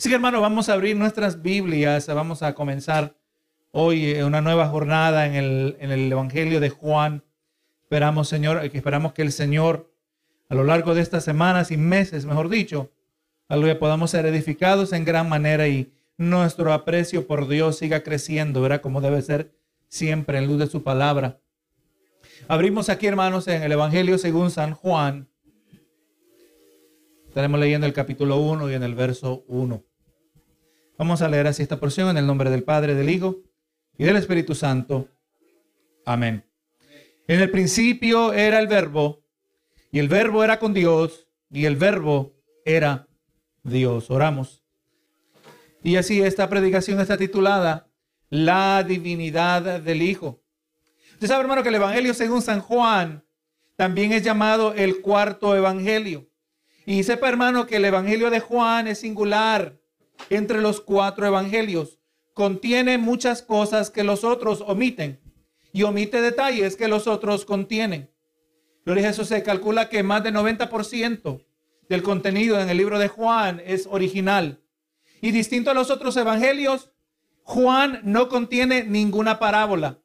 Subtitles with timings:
[0.00, 3.18] Así que hermano, vamos a abrir nuestras Biblias, vamos a comenzar
[3.70, 7.22] hoy eh, una nueva jornada en el, en el Evangelio de Juan.
[7.82, 9.92] Esperamos, Señor, que esperamos que el Señor,
[10.48, 12.90] a lo largo de estas semanas y meses, mejor dicho,
[13.46, 18.80] aleluya, podamos ser edificados en gran manera y nuestro aprecio por Dios siga creciendo, verá
[18.80, 19.54] como debe ser
[19.88, 21.42] siempre en luz de su palabra.
[22.48, 25.28] Abrimos aquí, hermanos, en el Evangelio según San Juan.
[27.28, 29.89] Estaremos leyendo el capítulo 1 y en el verso 1.
[31.00, 33.38] Vamos a leer así esta porción en el nombre del Padre, del Hijo
[33.96, 35.08] y del Espíritu Santo.
[36.04, 36.44] Amén.
[37.26, 39.24] En el principio era el verbo,
[39.90, 42.34] y el verbo era con Dios, y el verbo
[42.66, 43.08] era
[43.62, 44.10] Dios.
[44.10, 44.62] Oramos.
[45.82, 47.88] Y así esta predicación está titulada
[48.28, 50.42] La divinidad del Hijo.
[51.14, 53.24] Usted sabe, hermano, que el Evangelio según San Juan
[53.74, 56.28] también es llamado el cuarto Evangelio.
[56.84, 59.79] Y sepa, hermano, que el Evangelio de Juan es singular
[60.28, 61.98] entre los cuatro Evangelios.
[62.34, 65.20] Contiene muchas cosas que los otros omiten
[65.72, 68.10] y omite detalles que los otros contienen.
[68.84, 71.44] Gloria a Jesús, se calcula que más del 90%
[71.88, 74.62] del contenido en el libro de Juan es original.
[75.20, 76.90] Y distinto a los otros evangelios,
[77.42, 79.98] Juan no contiene ninguna parábola.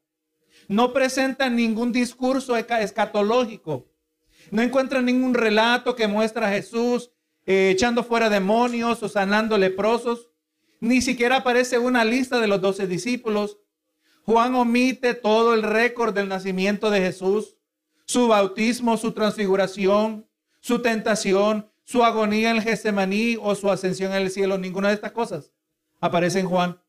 [0.67, 3.87] No presenta ningún discurso escatológico.
[4.51, 7.11] No encuentra ningún relato que muestra a Jesús
[7.45, 10.29] eh, echando fuera demonios o sanando leprosos.
[10.79, 13.57] Ni siquiera aparece una lista de los doce discípulos.
[14.23, 17.57] Juan omite todo el récord del nacimiento de Jesús,
[18.05, 20.27] su bautismo, su transfiguración,
[20.59, 24.57] su tentación, su agonía en el Getsemaní o su ascensión en el cielo.
[24.57, 25.51] Ninguna de estas cosas
[26.01, 26.81] aparece en Juan.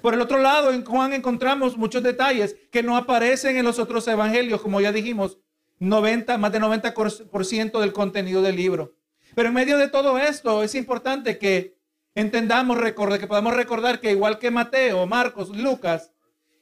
[0.00, 4.06] Por el otro lado, en Juan encontramos muchos detalles que no aparecen en los otros
[4.06, 5.38] evangelios, como ya dijimos,
[5.80, 8.94] 90, más de 90% del contenido del libro.
[9.38, 11.78] Pero en medio de todo esto es importante que
[12.16, 16.10] entendamos, que podamos recordar que igual que Mateo, Marcos, Lucas,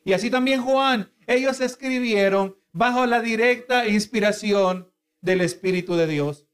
[0.04, 4.92] y así también Juan, ellos escribieron bajo la directa inspiración
[5.22, 6.48] del Espíritu de Dios.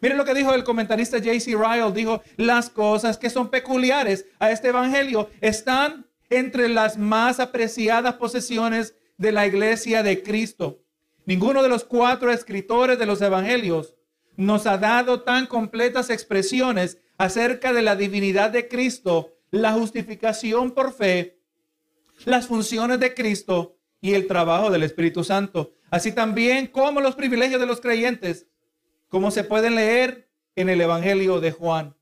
[0.00, 1.54] Miren lo que dijo el comentarista J.C.
[1.54, 8.14] Ryle, dijo, las cosas que son peculiares a este Evangelio están entre las más apreciadas
[8.14, 10.80] posesiones de la iglesia de Cristo.
[11.26, 13.97] Ninguno de los cuatro escritores de los Evangelios
[14.38, 20.94] nos ha dado tan completas expresiones acerca de la divinidad de Cristo, la justificación por
[20.94, 21.38] fe
[22.24, 27.60] las funciones de Cristo y el trabajo del Espíritu Santo, así también como los privilegios
[27.60, 28.46] de los creyentes,
[29.08, 31.94] como se pueden leer en el Evangelio de Juan.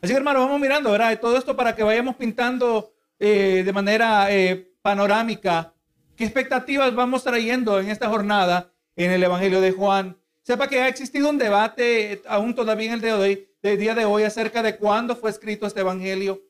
[0.00, 1.18] Así que hermano, vamos mirando, ¿verdad?
[1.20, 5.72] Todo esto para que vayamos pintando eh, de manera eh, panorámica
[6.16, 10.16] qué expectativas vamos trayendo en esta jornada en el Evangelio de Juan.
[10.44, 14.76] Sepa que ha existido un debate aún todavía en el día de hoy, acerca de
[14.76, 16.42] cuándo fue escrito este Evangelio.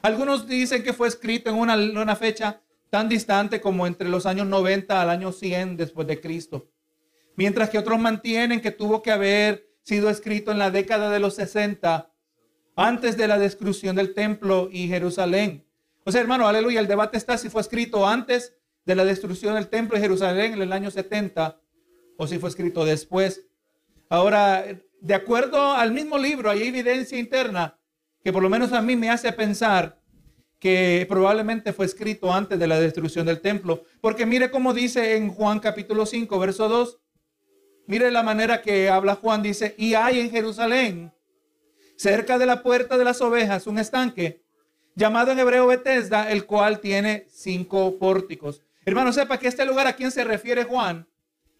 [0.00, 4.46] Algunos dicen que fue escrito en una, una fecha tan distante como entre los años
[4.46, 6.70] 90 al año 100 después de Cristo.
[7.36, 11.34] Mientras que otros mantienen que tuvo que haber sido escrito en la década de los
[11.34, 12.10] 60,
[12.76, 15.66] antes de la destrucción del templo y Jerusalén.
[16.04, 18.56] O sea, hermano, aleluya, el debate está si fue escrito antes
[18.86, 21.60] de la destrucción del templo de Jerusalén en el año 70
[22.16, 23.46] o si fue escrito después.
[24.08, 24.64] Ahora,
[25.00, 27.78] de acuerdo al mismo libro, hay evidencia interna
[28.22, 30.00] que por lo menos a mí me hace pensar
[30.58, 33.84] que probablemente fue escrito antes de la destrucción del templo.
[34.00, 36.98] Porque mire cómo dice en Juan capítulo 5, verso 2.
[37.86, 41.12] Mire la manera que habla Juan, dice, y hay en Jerusalén,
[41.96, 44.42] cerca de la puerta de las ovejas, un estanque,
[44.94, 48.62] llamado en hebreo Bethesda, el cual tiene cinco pórticos.
[48.86, 51.06] Hermano, sepa que este lugar a quien se refiere Juan,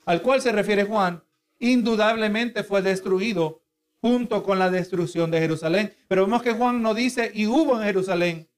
[0.05, 1.23] al cual se refiere Juan,
[1.59, 3.63] indudablemente fue destruido
[4.01, 5.95] junto con la destrucción de Jerusalén.
[6.09, 8.49] Pero vemos que Juan no dice y hubo en Jerusalén.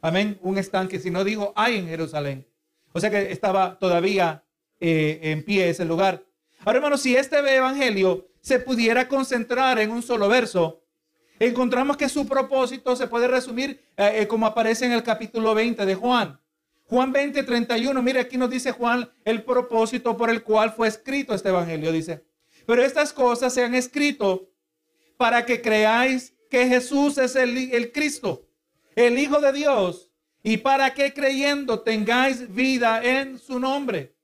[0.00, 0.38] Amén.
[0.40, 2.46] Un estanque, sino dijo hay en Jerusalén.
[2.92, 4.42] O sea que estaba todavía
[4.80, 6.24] eh, en pie ese lugar.
[6.64, 10.82] Ahora, hermanos, si este evangelio se pudiera concentrar en un solo verso,
[11.38, 15.84] encontramos que su propósito se puede resumir eh, eh, como aparece en el capítulo 20
[15.84, 16.39] de Juan.
[16.90, 21.32] Juan 20, 31, mire aquí nos dice Juan el propósito por el cual fue escrito
[21.32, 21.92] este evangelio.
[21.92, 22.24] Dice,
[22.66, 24.50] pero estas cosas se han escrito
[25.16, 28.44] para que creáis que Jesús es el, Cristo,
[28.96, 30.10] el Hijo de Dios,
[30.42, 34.16] y para que creyendo tengáis vida en su nombre.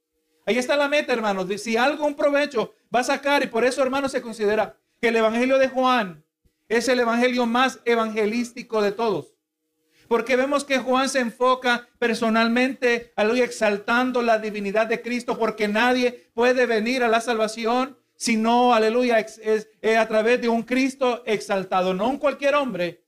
[0.45, 1.47] Ahí está la meta, hermanos.
[1.63, 5.59] Si algún provecho va a sacar, y por eso, hermanos, se considera que el Evangelio
[5.59, 6.25] de Juan
[6.69, 9.36] es el Evangelio más evangelístico de todos.
[10.09, 15.69] Porque vemos que Juan se enfoca personalmente a lo exaltando la divinidad de Cristo, porque
[15.69, 19.69] nadie puede venir a la salvación sino, aleluya, es,
[19.99, 23.05] a través de un Cristo exaltado, no un cualquier hombre,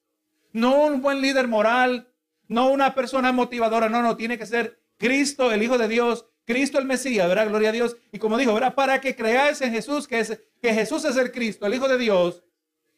[0.53, 2.13] no un buen líder moral,
[2.47, 6.79] no una persona motivadora, no, no, tiene que ser Cristo, el Hijo de Dios, Cristo
[6.79, 7.49] el Mesías, ¿verdad?
[7.49, 7.97] Gloria a Dios.
[8.13, 8.75] Y como dijo, ¿verdad?
[8.75, 11.99] Para que creáis en Jesús, que, es, que Jesús es el Cristo, el Hijo de
[11.99, 12.43] Dios,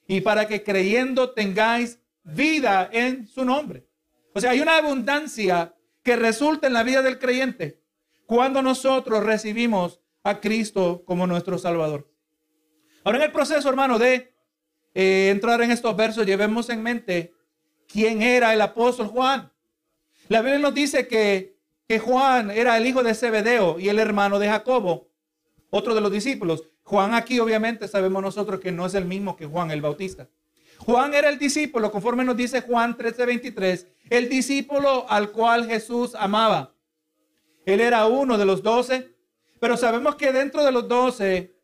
[0.06, 3.87] y para que creyendo tengáis vida en su nombre.
[4.32, 7.81] O sea, hay una abundancia que resulta en la vida del creyente
[8.27, 12.09] cuando nosotros recibimos a Cristo como nuestro Salvador.
[13.05, 14.35] Ahora en el proceso, hermano, de
[14.94, 17.32] eh, entrar en estos versos, llevemos en mente
[17.88, 19.53] quién era el apóstol Juan.
[20.29, 21.56] La Biblia nos dice que,
[21.88, 25.09] que Juan era el hijo de Zebedeo y el hermano de Jacobo,
[25.71, 26.65] otro de los discípulos.
[26.82, 30.29] Juan aquí obviamente sabemos nosotros que no es el mismo que Juan el Bautista.
[30.85, 36.75] Juan era el discípulo, conforme nos dice Juan 13:23, el discípulo al cual Jesús amaba.
[37.67, 39.15] Él era uno de los doce,
[39.61, 41.55] pero sabemos que dentro de los doce,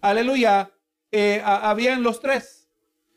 [0.00, 0.72] aleluya,
[1.12, 2.68] eh, habían los tres.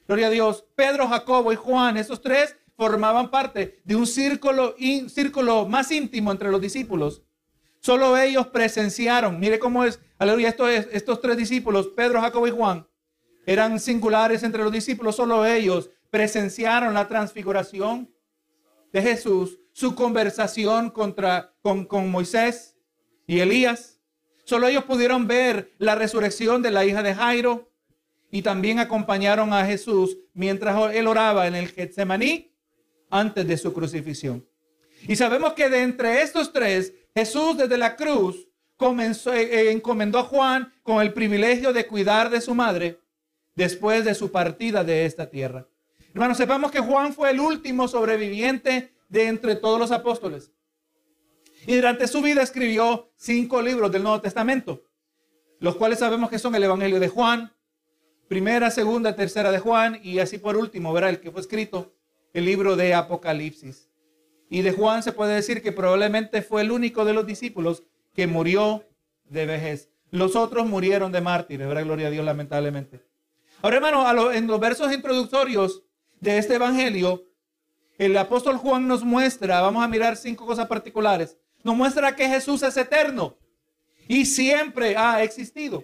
[0.07, 0.65] Gloria a Dios.
[0.75, 4.75] Pedro, Jacobo y Juan, esos tres formaban parte de un círculo,
[5.07, 7.21] círculo más íntimo entre los discípulos.
[7.79, 10.53] Solo ellos presenciaron, mire cómo es, aleluya,
[10.91, 12.88] estos tres discípulos, Pedro, Jacobo y Juan,
[13.45, 18.13] eran singulares entre los discípulos, solo ellos presenciaron la transfiguración
[18.91, 22.75] de Jesús, su conversación contra, con, Moisés
[23.27, 23.99] y Elías.
[24.43, 27.71] Solo ellos pudieron ver la resurrección de la hija de Jairo
[28.31, 32.51] y también acompañaron a Jesús mientras él oraba en el Getsemaní
[33.09, 34.45] antes de su crucifixión.
[35.07, 38.47] Y sabemos que de entre estos tres, Jesús desde la cruz
[38.79, 42.98] eh, encomendó a Juan con el privilegio de cuidar de su madre
[43.59, 45.67] después de su partida de esta tierra.
[46.13, 50.53] Hermanos, sepamos que Juan fue el último sobreviviente de entre todos los apóstoles.
[51.67, 54.85] Y durante su vida escribió cinco libros del Nuevo Testamento,
[55.59, 57.51] los cuales sabemos que son el Evangelio de Juan,
[58.29, 61.93] primera, segunda, tercera de Juan y así por último, verá el que fue escrito,
[62.33, 63.89] el libro de Apocalipsis.
[64.49, 67.83] Y de Juan se puede decir que probablemente fue el único de los discípulos
[68.13, 68.85] que murió
[69.25, 69.89] de vejez.
[70.11, 71.83] Los otros murieron de mártires, ¿verdad?
[71.83, 73.08] Gloria a Dios, lamentablemente.
[73.61, 75.83] Ahora, hermano, en los versos introductorios
[76.21, 77.25] de este evangelio,
[77.97, 82.63] el apóstol Juan nos muestra, vamos a mirar cinco cosas particulares, nos muestra que Jesús
[82.63, 83.37] es eterno
[84.07, 85.83] y siempre ha existido.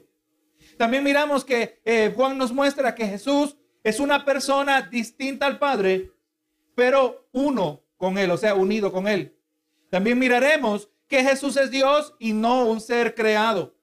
[0.77, 6.11] También miramos que eh, Juan nos muestra que Jesús es una persona distinta al Padre,
[6.75, 9.37] pero uno con Él, o sea, unido con Él.
[9.89, 13.74] También miraremos que Jesús es Dios y no un ser creado.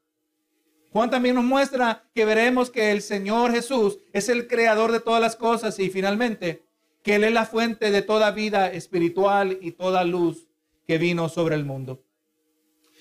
[0.92, 5.22] Juan también nos muestra que veremos que el Señor Jesús es el creador de todas
[5.22, 6.66] las cosas y finalmente
[7.02, 10.48] que Él es la fuente de toda vida espiritual y toda luz
[10.86, 12.04] que vino sobre el mundo.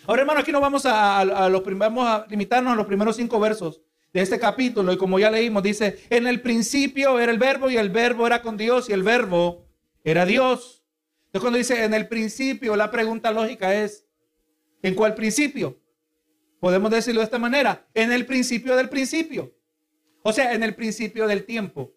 [0.08, 3.82] Ahora, hermano, aquí nos vamos a, vamos a limitarnos a los primeros cinco versos
[4.14, 7.78] de este capítulo y como ya leímos, dice, en el principio era el verbo y
[7.78, 9.66] el verbo era con Dios y el verbo
[10.04, 10.84] era Dios.
[11.26, 14.06] Entonces cuando dice en el principio, la pregunta lógica es,
[14.82, 15.78] ¿en cuál principio?
[16.62, 19.52] Podemos decirlo de esta manera, en el principio del principio.
[20.22, 21.92] O sea, en el principio del tiempo.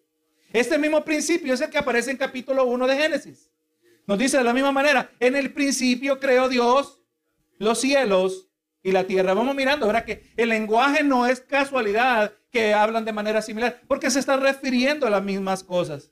[0.51, 3.51] Este mismo principio es el que aparece en capítulo 1 de Génesis.
[4.07, 6.99] Nos dice de la misma manera, en el principio creó Dios
[7.59, 8.49] los cielos
[8.81, 9.35] y la tierra.
[9.35, 10.03] Vamos mirando, ¿verdad?
[10.03, 15.05] Que el lenguaje no es casualidad que hablan de manera similar, porque se está refiriendo
[15.05, 16.11] a las mismas cosas.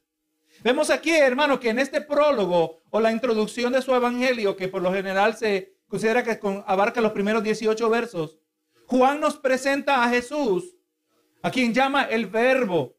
[0.64, 4.84] Vemos aquí, hermano, que en este prólogo o la introducción de su evangelio, que por
[4.84, 8.38] lo general se considera que abarca los primeros 18 versos,
[8.94, 10.76] Juan nos presenta a Jesús,
[11.42, 12.96] a quien llama el verbo,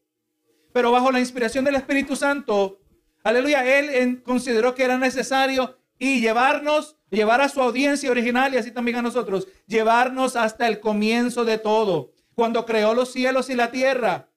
[0.73, 2.81] pero bajo la inspiración del Espíritu Santo,
[3.23, 8.71] aleluya, él consideró que era necesario y llevarnos, llevar a su audiencia original y así
[8.71, 13.71] también a nosotros, llevarnos hasta el comienzo de todo, cuando creó los cielos y la
[13.71, 14.27] tierra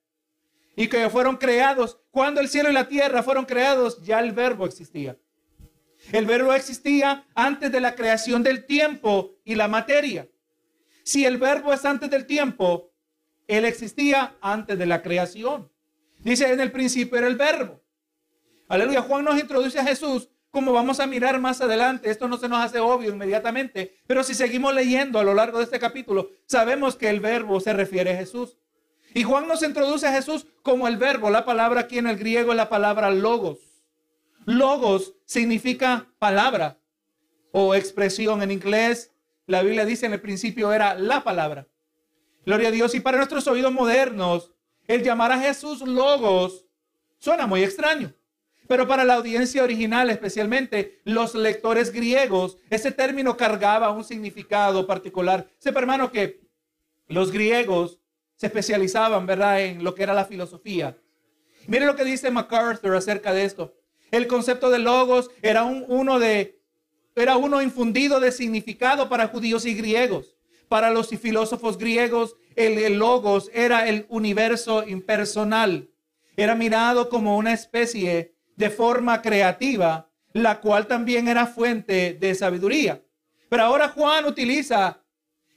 [0.76, 4.64] y que fueron creados, cuando el cielo y la tierra fueron creados, ya el verbo
[4.64, 5.18] existía.
[6.12, 10.28] El verbo existía antes de la creación del tiempo y la materia.
[11.08, 12.92] Si el verbo es antes del tiempo,
[13.46, 15.72] él existía antes de la creación.
[16.18, 17.80] Dice, en el principio era el verbo.
[18.68, 19.00] Aleluya.
[19.00, 22.10] Juan nos introduce a Jesús como vamos a mirar más adelante.
[22.10, 25.64] Esto no se nos hace obvio inmediatamente, pero si seguimos leyendo a lo largo de
[25.64, 28.58] este capítulo, sabemos que el verbo se refiere a Jesús.
[29.14, 31.30] Y Juan nos introduce a Jesús como el verbo.
[31.30, 33.60] La palabra aquí en el griego es la palabra logos.
[34.44, 36.76] Logos significa palabra
[37.50, 39.10] o expresión en inglés.
[39.48, 41.66] La Biblia dice en el principio era la palabra.
[42.44, 42.94] Gloria a Dios.
[42.94, 44.52] Y para nuestros oídos modernos,
[44.86, 46.66] el llamar a Jesús logos
[47.18, 48.14] suena muy extraño.
[48.68, 55.48] Pero para la audiencia original, especialmente los lectores griegos, ese término cargaba un significado particular.
[55.56, 56.42] Sepa, hermano, que
[57.06, 58.00] los griegos
[58.36, 60.98] se especializaban, ¿verdad?, en lo que era la filosofía.
[61.66, 63.74] Mire lo que dice MacArthur acerca de esto.
[64.10, 66.57] El concepto de logos era un, uno de
[67.20, 70.36] era uno infundido de significado para judíos y griegos.
[70.68, 75.90] Para los filósofos griegos, el, el logos era el universo impersonal.
[76.36, 83.02] Era mirado como una especie de forma creativa, la cual también era fuente de sabiduría.
[83.48, 85.02] Pero ahora Juan utiliza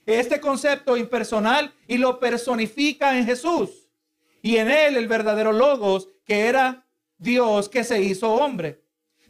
[0.06, 3.88] este concepto impersonal y lo personifica en Jesús.
[4.40, 6.86] Y en él el verdadero logos, que era
[7.18, 8.82] Dios que se hizo hombre.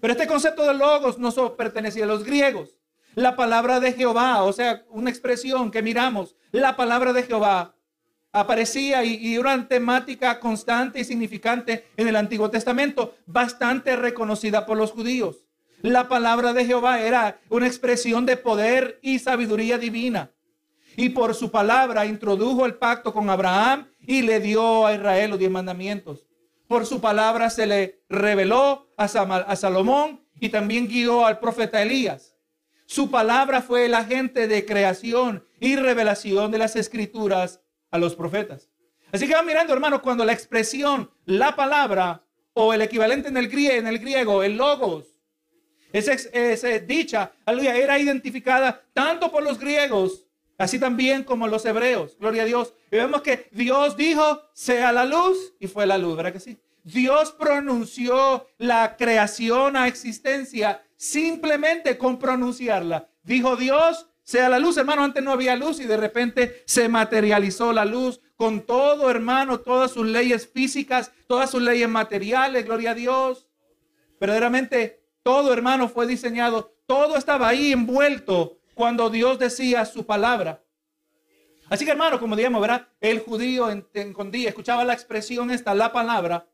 [0.02, 2.76] Pero este concepto de logos no solo pertenecía a los griegos.
[3.14, 7.76] La palabra de Jehová, o sea, una expresión que miramos, la palabra de Jehová
[8.32, 14.76] aparecía y, y, una temática constante y significante en el Antiguo Testamento, bastante reconocida por
[14.76, 15.44] los judíos.
[15.82, 20.32] La palabra de Jehová era una expresión de poder y sabiduría divina.
[20.96, 25.38] Y por su palabra introdujo el pacto con Abraham y le dio a Israel los
[25.38, 26.26] diez mandamientos.
[26.66, 32.36] Por su palabra se le reveló a, Salomón y también guió al profeta Elías.
[32.86, 38.68] Su palabra fue el agente de creación y revelación de las escrituras a los profetas.
[39.12, 43.48] Así que va mirando, hermano, cuando la expresión, la palabra o el equivalente en el
[43.48, 45.20] griego, en el, griego, el logos,
[45.92, 52.16] esa, esa dicha, aleluya, era identificada tanto por los griegos, así también como los hebreos.
[52.18, 52.72] Gloria a Dios.
[52.90, 56.58] Y vemos que Dios dijo, sea la luz, y fue la luz, ¿verdad que sí?
[56.82, 63.08] Dios pronunció la creación a existencia simplemente con pronunciarla.
[63.22, 67.72] Dijo Dios, sea la luz, hermano, antes no había luz y de repente se materializó
[67.72, 72.94] la luz con todo, hermano, todas sus leyes físicas, todas sus leyes materiales, gloria a
[72.94, 73.48] Dios.
[74.20, 80.64] Verdaderamente, todo, hermano, fue diseñado, todo estaba ahí envuelto cuando Dios decía su palabra.
[81.68, 82.88] Así que hermano, como digamos, ¿verdad?
[83.00, 86.46] El judío entendía, escuchaba la expresión esta, la palabra,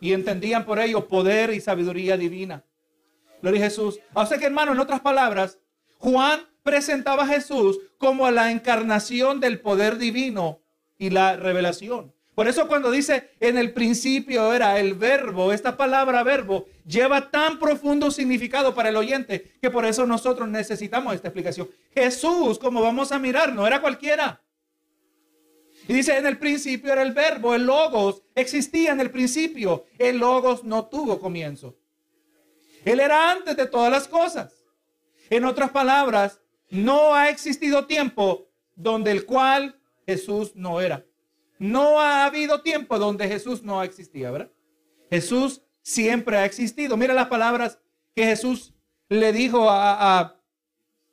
[0.00, 2.64] y entendían por ello poder y sabiduría divina.
[3.42, 4.00] Gloria a Jesús.
[4.28, 5.58] Sea que hermano, en otras palabras,
[5.98, 10.60] Juan presentaba a Jesús como la encarnación del poder divino
[10.98, 12.12] y la revelación.
[12.34, 17.58] Por eso cuando dice en el principio era el verbo, esta palabra verbo lleva tan
[17.58, 21.68] profundo significado para el oyente que por eso nosotros necesitamos esta explicación.
[21.92, 24.40] Jesús, como vamos a mirar, no era cualquiera.
[25.90, 29.86] Y dice, en el principio era el verbo, el logos existía en el principio.
[29.98, 31.76] El logos no tuvo comienzo.
[32.84, 34.54] Él era antes de todas las cosas.
[35.30, 41.04] En otras palabras, no ha existido tiempo donde el cual Jesús no era.
[41.58, 44.52] No ha habido tiempo donde Jesús no existía, ¿verdad?
[45.10, 46.96] Jesús siempre ha existido.
[46.96, 47.80] Mira las palabras
[48.14, 48.74] que Jesús
[49.08, 50.40] le dijo a,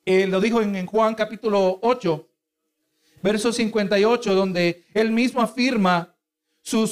[0.06, 2.27] eh, lo dijo en, Juan capítulo 8,
[3.22, 6.16] verso 58, donde él mismo afirma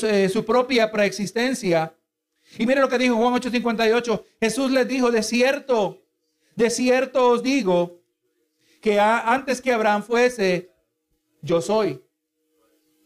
[0.04, 1.94] eh, su propia preexistencia.
[2.58, 4.24] Y mire lo que dijo Juan 8:58.
[4.40, 6.04] Jesús les dijo, de cierto,
[6.56, 8.02] de cierto os digo,
[8.82, 10.72] que antes que Abraham fuese,
[11.42, 12.02] yo soy.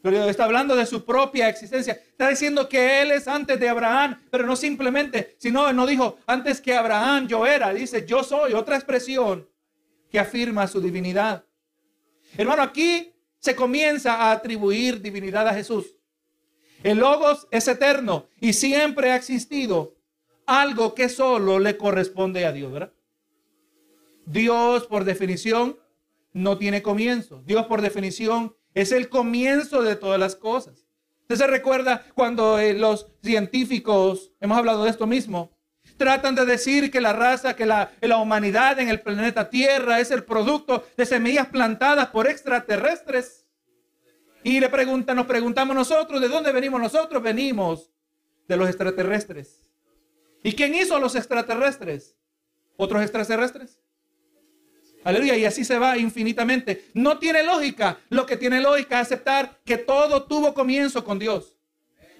[0.01, 1.93] Pero está hablando de su propia existencia.
[1.93, 6.61] Está diciendo que Él es antes de Abraham, pero no simplemente, sino no dijo antes
[6.61, 7.73] que Abraham yo era.
[7.73, 9.47] Dice yo soy, otra expresión
[10.09, 11.45] que afirma su divinidad.
[12.37, 15.95] Hermano, aquí se comienza a atribuir divinidad a Jesús.
[16.83, 19.95] El Logos es eterno y siempre ha existido
[20.45, 22.93] algo que solo le corresponde a Dios, ¿verdad?
[24.25, 25.77] Dios, por definición,
[26.33, 27.41] no tiene comienzo.
[27.45, 30.85] Dios, por definición, es el comienzo de todas las cosas.
[31.21, 35.51] Usted se recuerda cuando eh, los científicos, hemos hablado de esto mismo,
[35.99, 40.23] tratan de decir que la raza, que la, humanidad en el planeta Tierra es el
[40.23, 43.45] producto de semillas plantadas por extraterrestres.
[44.41, 47.21] Y le preguntan, nos preguntamos nosotros, ¿de dónde venimos nosotros?
[47.21, 47.91] Venimos
[48.47, 49.69] de los extraterrestres.
[50.41, 52.15] ¿Y quién hizo a los extraterrestres?
[52.77, 53.77] ¿Otros extraterrestres?
[55.03, 56.85] Aleluya, y así se va infinitamente.
[56.93, 57.99] No tiene lógica.
[58.09, 61.57] Lo que tiene lógica es aceptar que todo tuvo comienzo con Dios.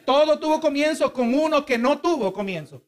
[0.05, 2.83] Todo tuvo comienzo con uno que no tuvo comienzo.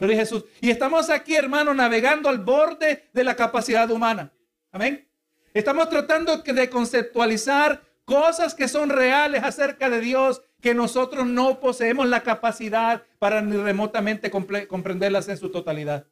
[0.00, 0.44] Jesús.
[0.60, 4.32] Y estamos aquí, hermano, navegando al borde de la capacidad humana.
[4.72, 5.08] Amén.
[5.54, 12.06] Estamos tratando de conceptualizar cosas que son reales acerca de Dios que nosotros no poseemos
[12.06, 16.06] la capacidad para ni remotamente comprenderlas en su totalidad.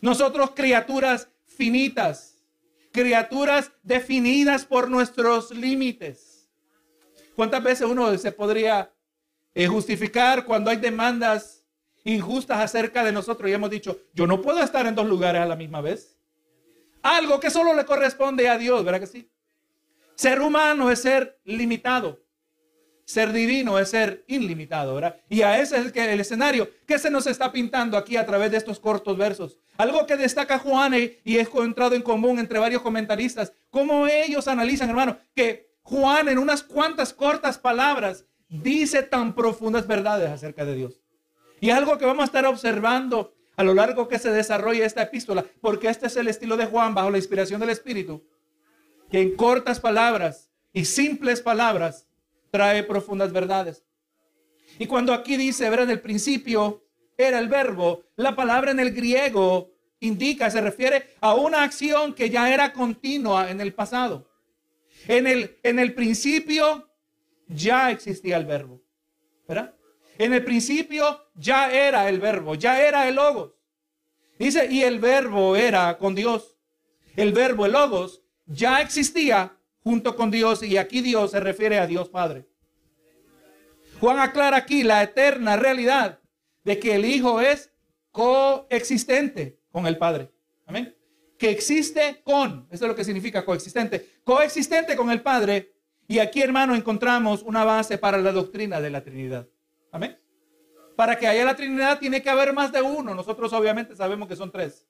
[0.00, 2.42] Nosotros, criaturas finitas,
[2.92, 6.48] criaturas definidas por nuestros límites.
[7.34, 8.92] ¿Cuántas veces uno se podría
[9.54, 11.59] eh, justificar cuando hay demandas
[12.04, 15.46] injustas acerca de nosotros y hemos dicho, yo no puedo estar en dos lugares a
[15.46, 16.16] la misma vez?
[17.02, 19.30] Algo que solo le corresponde a Dios, ¿verdad que sí?
[20.14, 22.20] Ser humano es ser limitado.
[23.10, 25.16] ser divino es ser ilimitado, ¿verdad?
[25.28, 28.24] Y a ese es el, que, el escenario que se nos está pintando aquí a
[28.24, 29.58] través de estos cortos versos.
[29.78, 34.46] Algo que destaca Juan y, y es encontrado en común entre varios comentaristas, cómo ellos
[34.46, 40.74] analizan, hermano, que Juan en unas cuantas cortas palabras dice tan profundas verdades acerca de
[40.76, 40.99] Dios.
[41.60, 45.44] Y algo que vamos a estar observando a lo largo que se desarrolla esta epístola,
[45.60, 48.24] porque este es el estilo de Juan bajo la inspiración del Espíritu,
[49.10, 52.08] que en cortas palabras y simples palabras
[52.50, 53.84] trae profundas verdades.
[54.78, 56.84] Y cuando aquí dice, ver en el principio
[57.18, 62.30] era el verbo, la palabra en el griego indica, se refiere a una acción que
[62.30, 64.30] ya era continua en el pasado.
[65.06, 66.88] En el, en el principio
[67.46, 68.82] ya existía el verbo,
[69.46, 69.74] ¿verdad?
[70.20, 73.54] En el principio ya era el verbo, ya era el logos.
[74.38, 76.58] Dice, y el verbo era con Dios.
[77.16, 81.86] El verbo, el logos, ya existía junto con Dios y aquí Dios se refiere a
[81.86, 82.44] Dios Padre.
[83.98, 86.20] Juan aclara aquí la eterna realidad
[86.64, 87.72] de que el Hijo es
[88.10, 90.30] coexistente con el Padre.
[90.66, 90.94] Amén.
[91.38, 95.72] Que existe con, eso es lo que significa coexistente, coexistente con el Padre.
[96.06, 99.48] Y aquí, hermano, encontramos una base para la doctrina de la Trinidad.
[99.92, 100.18] Amén.
[100.96, 103.14] Para que haya la Trinidad tiene que haber más de uno.
[103.14, 104.86] Nosotros obviamente sabemos que son tres.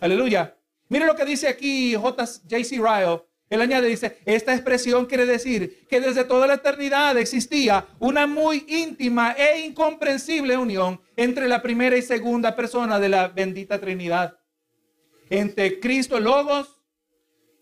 [0.00, 0.56] Aleluya.
[0.88, 2.76] Mire lo que dice aquí J.C.
[2.78, 8.26] Ryle él añade, dice, esta expresión quiere decir que desde toda la eternidad existía una
[8.26, 14.38] muy íntima e incomprensible unión entre la primera y segunda persona de la bendita Trinidad.
[15.28, 16.80] Entre Cristo Logos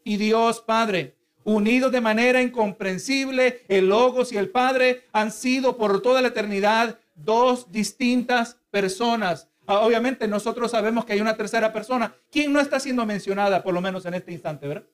[0.04, 1.16] y Dios Padre.
[1.50, 7.00] Unidos de manera incomprensible, el Logos y el Padre han sido por toda la eternidad
[7.16, 9.48] dos distintas personas.
[9.66, 12.14] Ah, obviamente nosotros sabemos que hay una tercera persona.
[12.30, 14.86] ¿Quién no está siendo mencionada, por lo menos en este instante, verdad?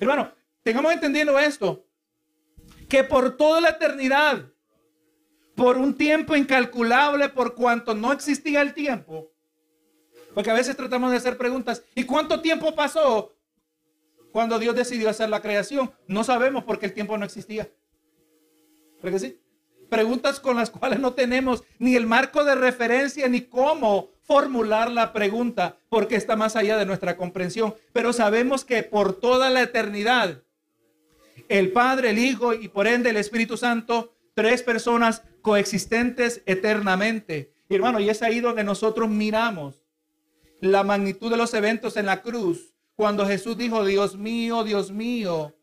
[0.00, 0.32] Hermano,
[0.62, 1.84] tengamos entendiendo esto,
[2.88, 4.46] que por toda la eternidad,
[5.54, 9.30] por un tiempo incalculable, por cuanto no existía el tiempo,
[10.32, 13.34] porque a veces tratamos de hacer preguntas, ¿y cuánto tiempo pasó
[14.34, 15.92] cuando Dios decidió hacer la creación?
[16.08, 17.70] No sabemos porque el tiempo no existía.
[19.88, 25.12] Preguntas con las cuales no tenemos ni el marco de referencia ni cómo formular la
[25.12, 27.76] pregunta porque está más allá de nuestra comprensión.
[27.92, 30.42] Pero sabemos que por toda la eternidad,
[31.48, 37.52] el Padre, el Hijo y por ende el Espíritu Santo, tres personas coexistentes eternamente.
[37.68, 39.84] Y hermano, y es ahí donde nosotros miramos
[40.60, 45.54] la magnitud de los eventos en la cruz, cuando Jesús dijo, Dios mío, Dios mío,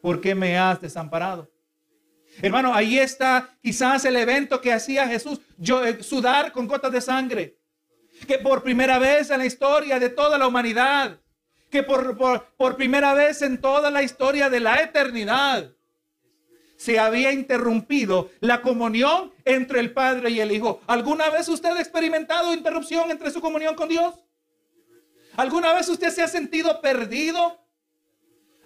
[0.00, 1.50] ¿por qué me has desamparado?
[2.42, 7.60] Hermano, ahí está quizás el evento que hacía Jesús, eh, sudar con gotas de sangre
[8.26, 11.18] que por primera vez en la historia de toda la humanidad,
[11.70, 12.16] que por,
[12.56, 15.70] por, primera vez en toda la historia de la eternidad,
[16.76, 20.80] se había interrumpido la comunión entre el Padre y el Hijo.
[20.86, 24.14] ¿Alguna vez usted ha experimentado interrupción entre su comunión con Dios?
[25.36, 27.58] ¿Alguna vez usted se ha sentido perdido?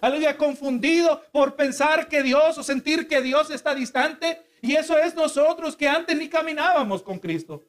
[0.01, 4.41] ¿Alguien confundido por pensar que Dios o sentir que Dios está distante?
[4.61, 7.63] Y eso es nosotros que antes ni caminábamos con Cristo.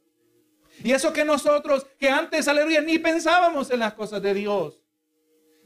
[0.82, 4.80] Y eso que nosotros, que antes, aleluya, ni pensábamos en las cosas de Dios.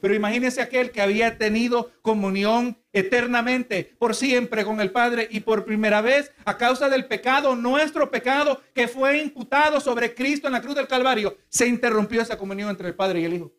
[0.01, 5.65] Pero imagínese aquel que había tenido comunión eternamente, por siempre con el Padre y por
[5.65, 10.63] primera vez a causa del pecado, nuestro pecado que fue imputado sobre Cristo en la
[10.63, 13.53] cruz del Calvario, se interrumpió esa comunión entre el Padre y el Hijo.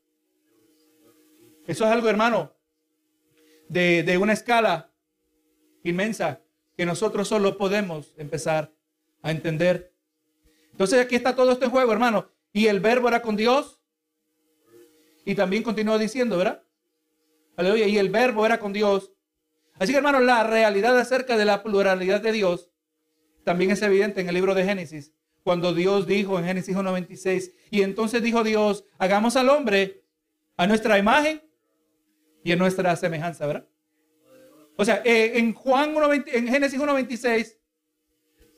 [1.68, 2.52] Eso es algo, hermano,
[3.70, 4.92] de, de una escala
[5.84, 6.42] inmensa
[6.76, 8.74] que nosotros solo podemos empezar
[9.22, 9.94] a entender.
[10.72, 12.28] Entonces aquí está todo esto en juego, hermano.
[12.54, 13.81] Y el verbo era con Dios.
[15.26, 16.64] Y también continúa diciendo, ¿verdad?
[17.56, 17.88] Aleluya.
[17.88, 19.12] Y el verbo era con Dios.
[19.78, 22.70] Así que, hermano, la realidad acerca de la pluralidad de Dios
[23.44, 25.14] también es evidente en el libro de Génesis.
[25.44, 30.04] Cuando Dios dijo en Génesis 1.26, y entonces dijo Dios, hagamos al hombre
[30.58, 31.42] a nuestra imagen
[32.44, 33.68] y a nuestra semejanza, ¿verdad?
[34.78, 37.58] O sea, eh, en Juan 1, en Génesis 1.26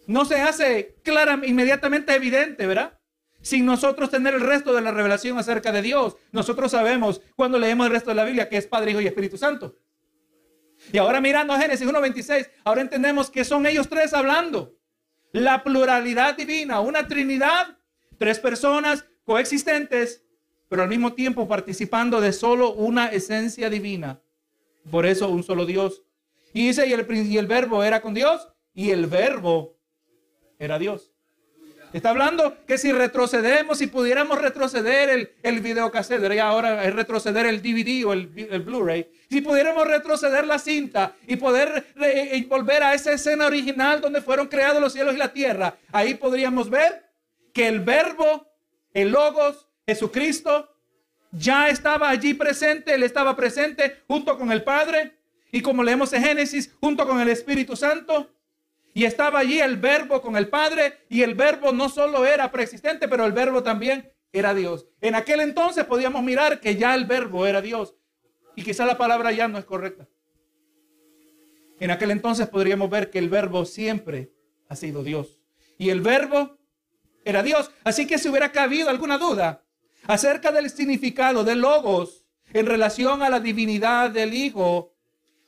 [0.08, 3.00] no se hace clara, inmediatamente evidente, ¿verdad?
[3.44, 6.16] Sin nosotros tener el resto de la revelación acerca de Dios.
[6.32, 9.38] Nosotros sabemos cuando leemos el resto de la Biblia que es Padre, Hijo y Espíritu
[9.38, 9.76] Santo.
[10.92, 14.78] Y ahora mirando a Génesis 1.26, ahora entendemos que son ellos tres hablando.
[15.34, 17.78] La pluralidad divina, una trinidad,
[18.18, 20.24] tres personas coexistentes,
[20.70, 24.22] pero al mismo tiempo participando de solo una esencia divina.
[24.90, 26.04] Por eso un solo Dios.
[26.54, 29.78] Y dice, y el, y el verbo era con Dios, y el verbo
[30.60, 31.13] era Dios.
[31.94, 37.62] Está hablando que si retrocedemos, si pudiéramos retroceder el, el videocassette, ahora es retroceder el
[37.62, 41.86] DVD o el, Blu-ray, si pudiéramos retroceder la cinta y poder
[42.50, 46.68] volver a esa escena original donde fueron creados los cielos y la tierra, ahí podríamos
[46.72, 47.12] ver
[47.54, 48.48] que el verbo,
[48.96, 50.76] el logos, Jesucristo,
[51.32, 55.16] ya estaba allí presente, él estaba presente junto con el Padre
[55.52, 58.33] y como leemos en Génesis, junto con el Espíritu Santo.
[58.94, 63.08] Y estaba allí el verbo con el Padre y el verbo no solo era preexistente,
[63.08, 64.88] pero el verbo también era Dios.
[65.02, 67.96] En aquel entonces podíamos mirar que ya el verbo era Dios.
[68.56, 70.08] Y quizá la palabra ya no es correcta.
[71.80, 74.32] En aquel entonces podríamos ver que el verbo siempre
[74.70, 75.40] ha sido Dios.
[75.78, 76.58] Y el verbo
[77.26, 77.72] era Dios.
[77.84, 79.64] Así que si hubiera cabido alguna duda
[80.06, 84.93] acerca del significado de logos en relación a la divinidad del Hijo,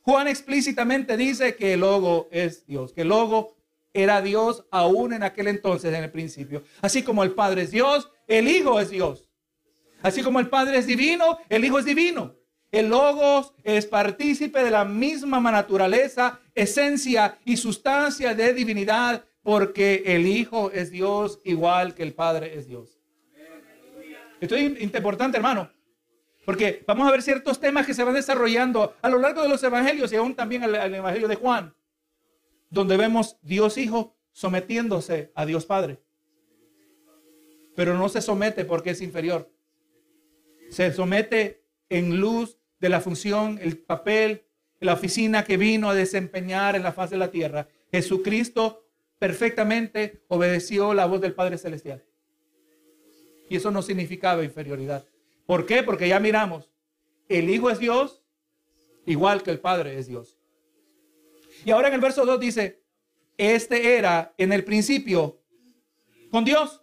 [0.05, 3.57] Juan explícitamente dice que el logo es Dios, que el logo
[3.91, 6.63] era Dios aún en aquel entonces, en el principio.
[6.81, 9.27] Así como el Padre es Dios, el Hijo es Dios.
[10.03, 12.35] Así como el Padre es divino, el Hijo es divino.
[12.71, 20.27] El Logos es partícipe de la misma naturaleza, esencia y sustancia de divinidad, porque el
[20.27, 22.99] Hijo es Dios igual que el Padre es Dios.
[24.39, 25.71] Esto es importante, hermano.
[26.45, 29.63] Porque vamos a ver ciertos temas que se van desarrollando a lo largo de los
[29.63, 31.75] evangelios y aún también al, evangelio de Juan,
[32.69, 36.01] donde vemos Dios Hijo sometiéndose a Dios Padre.
[37.75, 39.51] Pero no se somete porque es inferior.
[40.69, 44.45] Se somete en luz de la función, el papel,
[44.79, 47.67] la oficina que vino a desempeñar en la faz de la tierra.
[47.91, 52.03] Jesucristo perfectamente obedeció la voz del Padre Celestial.
[53.49, 55.05] Y eso no significaba inferioridad.
[55.45, 55.83] ¿Por qué?
[55.83, 56.71] Porque ya miramos,
[57.29, 58.23] el Hijo es Dios,
[59.05, 60.37] igual que el Padre es Dios.
[61.63, 62.83] Y ahora en el verso 2 dice,
[63.37, 65.41] este era en el principio
[66.31, 66.81] con Dios.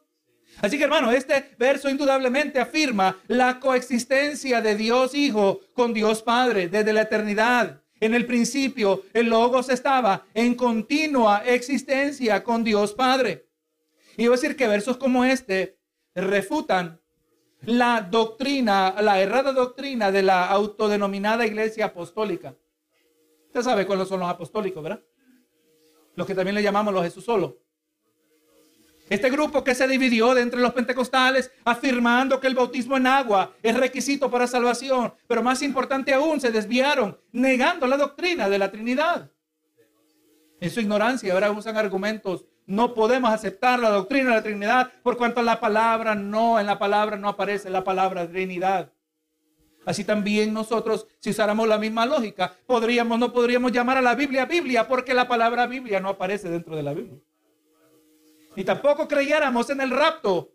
[0.60, 6.68] Así que hermano, este verso indudablemente afirma la coexistencia de Dios Hijo con Dios Padre
[6.68, 7.82] desde la eternidad.
[8.00, 13.46] En el principio, el Logos estaba en continua existencia con Dios Padre.
[14.16, 15.78] Y voy a decir que versos como este
[16.14, 17.00] refutan
[17.64, 22.54] la doctrina, la errada doctrina de la autodenominada iglesia apostólica.
[23.46, 25.02] Usted sabe cuáles son los apostólicos, ¿verdad?
[26.14, 27.58] Los que también le llamamos los Jesús solo.
[29.08, 33.52] Este grupo que se dividió de entre los pentecostales afirmando que el bautismo en agua
[33.62, 38.70] es requisito para salvación, pero más importante aún, se desviaron negando la doctrina de la
[38.70, 39.30] Trinidad.
[40.60, 45.16] En su ignorancia ahora usan argumentos no podemos aceptar la doctrina de la Trinidad por
[45.16, 48.92] cuanto la palabra no, en la palabra no aparece la palabra Trinidad.
[49.84, 54.44] Así también nosotros, si usáramos la misma lógica, podríamos, no podríamos llamar a la Biblia
[54.46, 57.18] Biblia porque la palabra Biblia no aparece dentro de la Biblia.
[58.54, 60.52] Ni tampoco creyéramos en el rapto.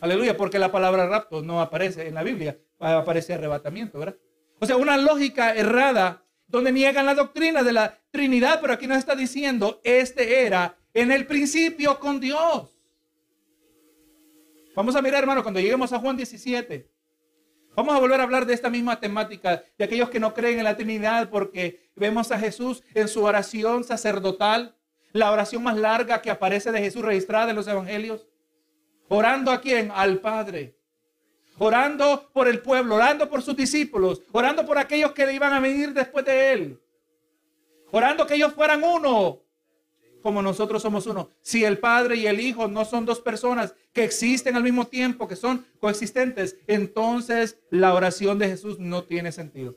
[0.00, 4.16] Aleluya, porque la palabra rapto no aparece en la Biblia, aparece arrebatamiento, ¿verdad?
[4.58, 8.98] O sea, una lógica errada donde niegan la doctrina de la Trinidad, pero aquí nos
[8.98, 12.76] está diciendo, este era en el principio con Dios.
[14.74, 16.90] Vamos a mirar, hermano, cuando lleguemos a Juan 17.
[17.74, 20.64] Vamos a volver a hablar de esta misma temática, de aquellos que no creen en
[20.64, 24.76] la Trinidad, porque vemos a Jesús en su oración sacerdotal,
[25.12, 28.26] la oración más larga que aparece de Jesús registrada en los evangelios.
[29.08, 29.90] Orando a quién?
[29.94, 30.75] Al Padre
[31.58, 35.92] orando por el pueblo, orando por sus discípulos, orando por aquellos que iban a venir
[35.92, 36.80] después de él,
[37.90, 39.42] orando que ellos fueran uno,
[40.22, 41.30] como nosotros somos uno.
[41.40, 45.28] Si el Padre y el Hijo no son dos personas que existen al mismo tiempo,
[45.28, 49.76] que son coexistentes, entonces la oración de Jesús no tiene sentido.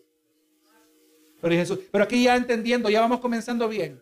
[1.41, 4.01] Pero, Jesús, pero aquí ya entendiendo, ya vamos comenzando bien.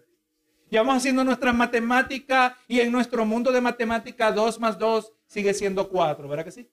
[0.71, 5.53] Ya vamos haciendo nuestra matemática y en nuestro mundo de matemática 2 más 2 sigue
[5.53, 6.69] siendo 4, ¿verdad que sí?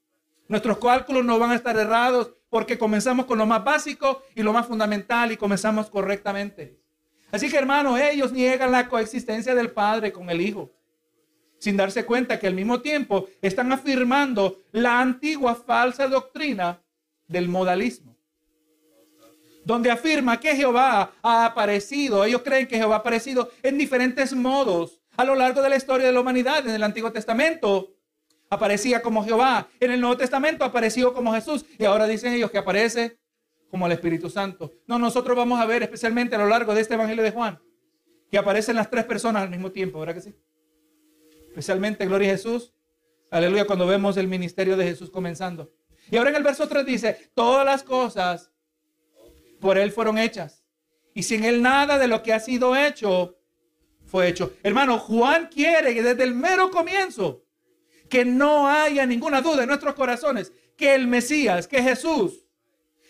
[0.48, 4.52] Nuestros cálculos no van a estar errados porque comenzamos con lo más básico y lo
[4.52, 6.78] más fundamental y comenzamos correctamente.
[7.32, 10.70] Así que hermanos, ellos niegan la coexistencia del Padre con el Hijo,
[11.58, 16.80] sin darse cuenta que al mismo tiempo están afirmando la antigua falsa doctrina
[17.26, 18.16] del modalismo,
[19.64, 22.24] donde afirma que Jehová ha aparecido.
[22.24, 26.06] Ellos creen que Jehová ha aparecido en diferentes modos a lo largo de la historia
[26.06, 26.64] de la humanidad.
[26.66, 27.93] En el Antiguo Testamento
[28.54, 29.68] aparecía como Jehová.
[29.80, 31.64] En el Nuevo Testamento apareció como Jesús.
[31.78, 33.18] Y ahora dicen ellos que aparece
[33.70, 34.72] como el Espíritu Santo.
[34.86, 37.60] No, nosotros vamos a ver especialmente a lo largo de este Evangelio de Juan
[38.30, 40.34] que aparecen las tres personas al mismo tiempo, ¿verdad que sí?
[41.48, 42.72] Especialmente Gloria a Jesús.
[43.30, 45.72] Aleluya, cuando vemos el ministerio de Jesús comenzando.
[46.10, 48.50] Y ahora en el verso 3 dice, todas las cosas
[49.60, 50.64] por Él fueron hechas.
[51.14, 53.38] Y sin Él nada de lo que ha sido hecho
[54.04, 54.52] fue hecho.
[54.62, 57.43] Hermano, Juan quiere que desde el mero comienzo,
[58.14, 62.46] que no haya ninguna duda en nuestros corazones, que el Mesías, que Jesús,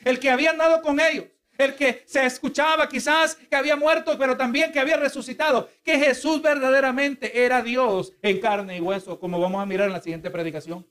[0.03, 1.27] el que había andado con ellos,
[1.59, 6.41] el que se escuchaba quizás que había muerto, pero también que había resucitado, que Jesús
[6.41, 10.87] verdaderamente era Dios en carne y hueso, como vamos a mirar en la siguiente predicación.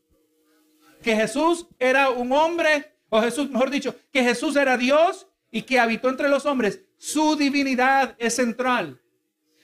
[1.02, 5.80] Que Jesús era un hombre, o Jesús, mejor dicho, que Jesús era Dios y que
[5.80, 6.82] habitó entre los hombres.
[7.00, 9.02] Su divinidad es central.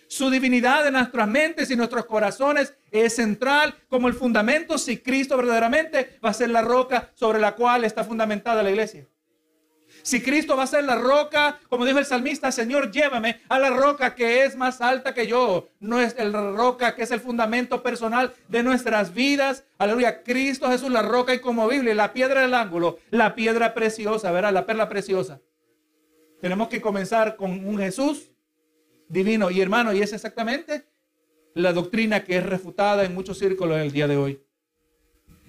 [0.09, 5.37] Su divinidad en nuestras mentes y nuestros corazones es central como el fundamento si Cristo
[5.37, 9.07] verdaderamente va a ser la roca sobre la cual está fundamentada la iglesia.
[10.01, 13.69] Si Cristo va a ser la roca, como dijo el salmista, Señor, llévame a la
[13.69, 15.67] roca que es más alta que yo.
[15.79, 19.63] No es la roca que es el fundamento personal de nuestras vidas.
[19.77, 20.23] Aleluya.
[20.23, 24.53] Cristo Jesús, la roca incomovible, la piedra del ángulo, la piedra preciosa, ¿verdad?
[24.53, 25.39] La perla preciosa.
[26.41, 28.28] Tenemos que comenzar con un Jesús
[29.09, 29.51] divino.
[29.51, 30.85] Y hermano, y es exactamente
[31.55, 34.41] la doctrina que es refutada en muchos círculos en el día de hoy.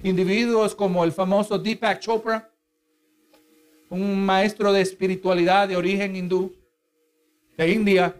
[0.03, 2.51] Individuos como el famoso Deepak Chopra,
[3.91, 6.55] un maestro de espiritualidad de origen hindú
[7.57, 8.17] de India,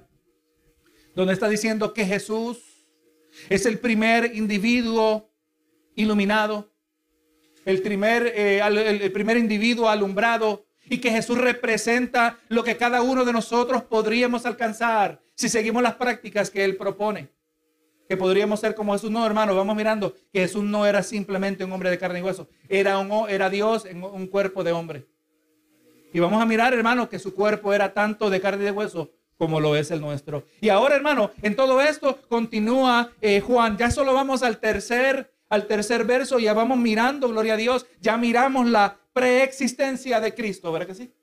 [1.15, 2.59] donde está diciendo que Jesús
[3.49, 5.31] es el primer individuo
[5.95, 6.71] iluminado,
[7.65, 13.25] el primer, eh, el primer individuo alumbrado y que Jesús representa lo que cada uno
[13.25, 17.31] de nosotros podríamos alcanzar si seguimos las prácticas que Él propone.
[18.07, 19.11] Que podríamos ser como Jesús.
[19.11, 22.47] No, hermano, vamos mirando que Jesús no era simplemente un hombre de carne y hueso,
[22.69, 25.07] era, un, era Dios en un cuerpo de hombre.
[26.13, 29.13] Y vamos a mirar, hermano, que su cuerpo era tanto de carne y de hueso
[29.39, 30.45] como lo es el nuestro.
[30.61, 33.79] Y ahora, hermano, en todo esto continúa eh, Juan.
[33.79, 38.19] Ya solo vamos al tercer, al tercer verso, ya vamos mirando, gloria a Dios, ya
[38.19, 41.15] miramos la preexistencia de Cristo, ¿verdad que sí?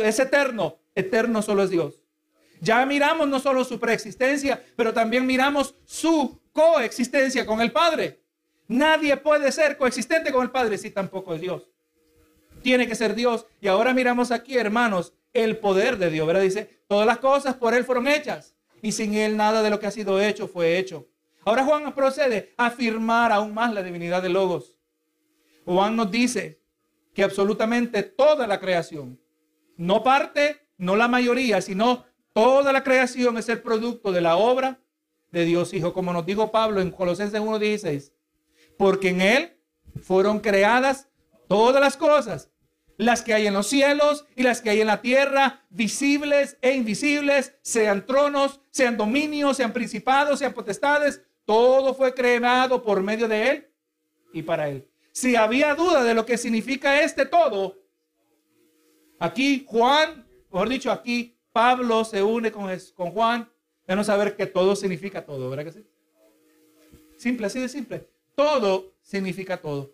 [0.00, 2.05] Es eterno, eterno solo es Dios.
[2.60, 8.20] Ya miramos no solo su preexistencia, pero también miramos su coexistencia con el Padre.
[8.68, 11.70] Nadie puede ser coexistente con el Padre si tampoco es Dios
[12.66, 13.46] tiene que ser Dios.
[13.60, 16.28] Y ahora miramos aquí, hermanos, el poder de Dios.
[16.42, 19.86] Dice, todas las cosas por Él fueron hechas y sin Él nada de lo que
[19.86, 21.06] ha sido hecho fue hecho.
[21.44, 24.74] Ahora Juan procede a afirmar aún más la divinidad de Logos.
[25.64, 26.60] Juan nos dice
[27.14, 29.20] que absolutamente toda la creación,
[29.76, 32.04] no parte, no la mayoría, sino
[32.36, 34.78] toda la creación es el producto de la obra
[35.32, 38.12] de Dios Hijo, como nos dijo Pablo en Colosenses 1.16,
[38.76, 39.56] porque en Él
[40.02, 41.08] fueron creadas
[41.48, 42.50] todas las cosas,
[42.98, 46.74] las que hay en los cielos y las que hay en la tierra, visibles e
[46.74, 53.48] invisibles, sean tronos, sean dominios, sean principados, sean potestades, todo fue creado por medio de
[53.48, 53.70] Él
[54.34, 54.86] y para Él.
[55.10, 57.78] Si había duda de lo que significa este todo,
[59.18, 63.50] aquí Juan, mejor dicho, aquí Pablo se une con, con Juan,
[63.86, 65.86] de no saber que todo significa todo, ¿verdad que sí?
[67.16, 68.06] Simple, así de simple.
[68.34, 69.90] Todo significa todo.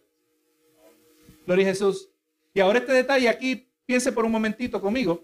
[1.46, 2.09] Gloria a Jesús.
[2.53, 5.22] Y ahora este detalle aquí, piense por un momentito conmigo.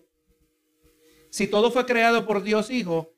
[1.28, 3.12] Si todo fue creado por Dios Hijo,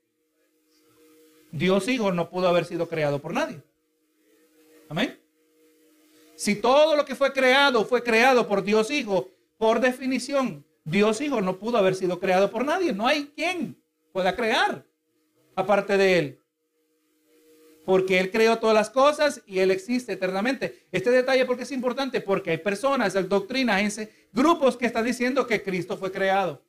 [1.53, 3.61] Dios Hijo no pudo haber sido creado por nadie.
[4.89, 5.21] Amén.
[6.37, 9.29] Si todo lo que fue creado fue creado por Dios Hijo,
[9.59, 12.93] por definición, Dios Hijo no pudo haber sido creado por nadie.
[12.93, 13.81] No hay quien
[14.13, 14.85] pueda crear
[15.55, 16.41] aparte de Él
[17.91, 20.87] porque Él creó todas las cosas y Él existe eternamente.
[20.93, 24.01] Este detalle porque es importante, porque hay personas, hay doctrinas,
[24.33, 26.63] grupos que están diciendo que Cristo fue creado.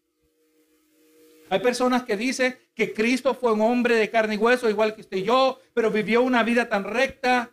[1.50, 5.02] Hay personas que dicen que Cristo fue un hombre de carne y hueso, igual que
[5.02, 7.52] usted y yo, pero vivió una vida tan recta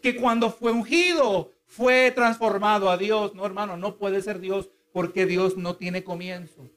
[0.00, 3.34] que cuando fue ungido fue transformado a Dios.
[3.34, 6.70] No, hermano, no puede ser Dios porque Dios no tiene comienzo.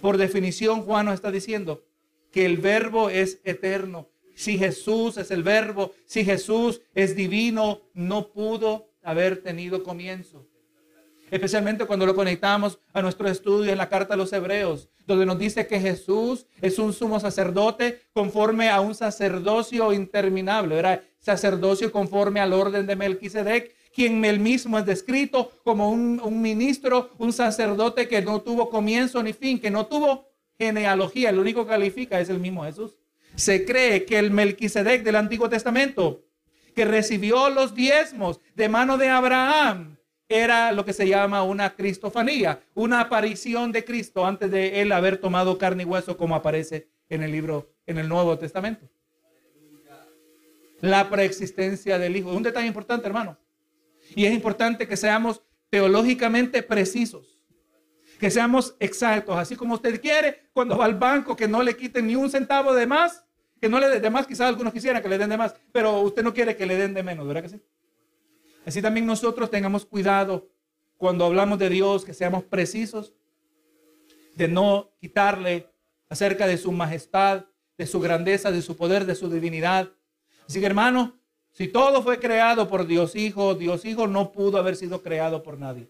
[0.00, 1.82] Por definición, Juan nos está diciendo
[2.30, 8.30] que el verbo es eterno si Jesús es el verbo, si Jesús es divino, no
[8.30, 10.46] pudo haber tenido comienzo.
[11.28, 15.36] Especialmente cuando lo conectamos a nuestro estudio en la carta a los hebreos, donde nos
[15.36, 22.38] dice que Jesús es un sumo sacerdote conforme a un sacerdocio interminable, era sacerdocio conforme
[22.38, 28.22] al orden de Melquisedec, quien él mismo es descrito como un, ministro, un sacerdote que
[28.22, 30.28] no tuvo comienzo ni fin, que no tuvo
[30.58, 32.98] genealogía, el único que califica es el mismo Jesús.
[33.36, 36.24] Se cree que el Melquisedec del Antiguo Testamento,
[36.74, 39.96] que recibió los diezmos de mano de Abraham,
[40.28, 45.18] era lo que se llama una cristofanía, una aparición de Cristo antes de él haber
[45.18, 48.88] tomado carne y hueso como aparece en el libro, en el Nuevo Testamento.
[50.80, 52.32] La preexistencia del Hijo.
[52.32, 53.38] Un detalle importante, hermano.
[54.14, 57.40] Y es importante que seamos teológicamente precisos,
[58.20, 62.06] que seamos exactos, así como usted quiere, cuando va al banco, que no le quiten
[62.06, 63.24] ni un centavo de más
[63.64, 66.02] que no le den de más, quizás algunos quisieran que le den de más, pero
[66.02, 67.62] usted no quiere que le den de menos, ¿verdad que sí?
[68.66, 70.50] Así también nosotros tengamos cuidado
[70.98, 73.14] cuando hablamos de Dios, que seamos precisos,
[74.34, 75.70] de no quitarle
[76.10, 77.46] acerca de su majestad,
[77.78, 79.90] de su grandeza, de su poder, de su divinidad.
[80.46, 81.18] Así que hermano,
[81.54, 85.56] si todo fue creado por Dios Hijo, Dios Hijo no pudo haber sido creado por
[85.56, 85.88] nadie.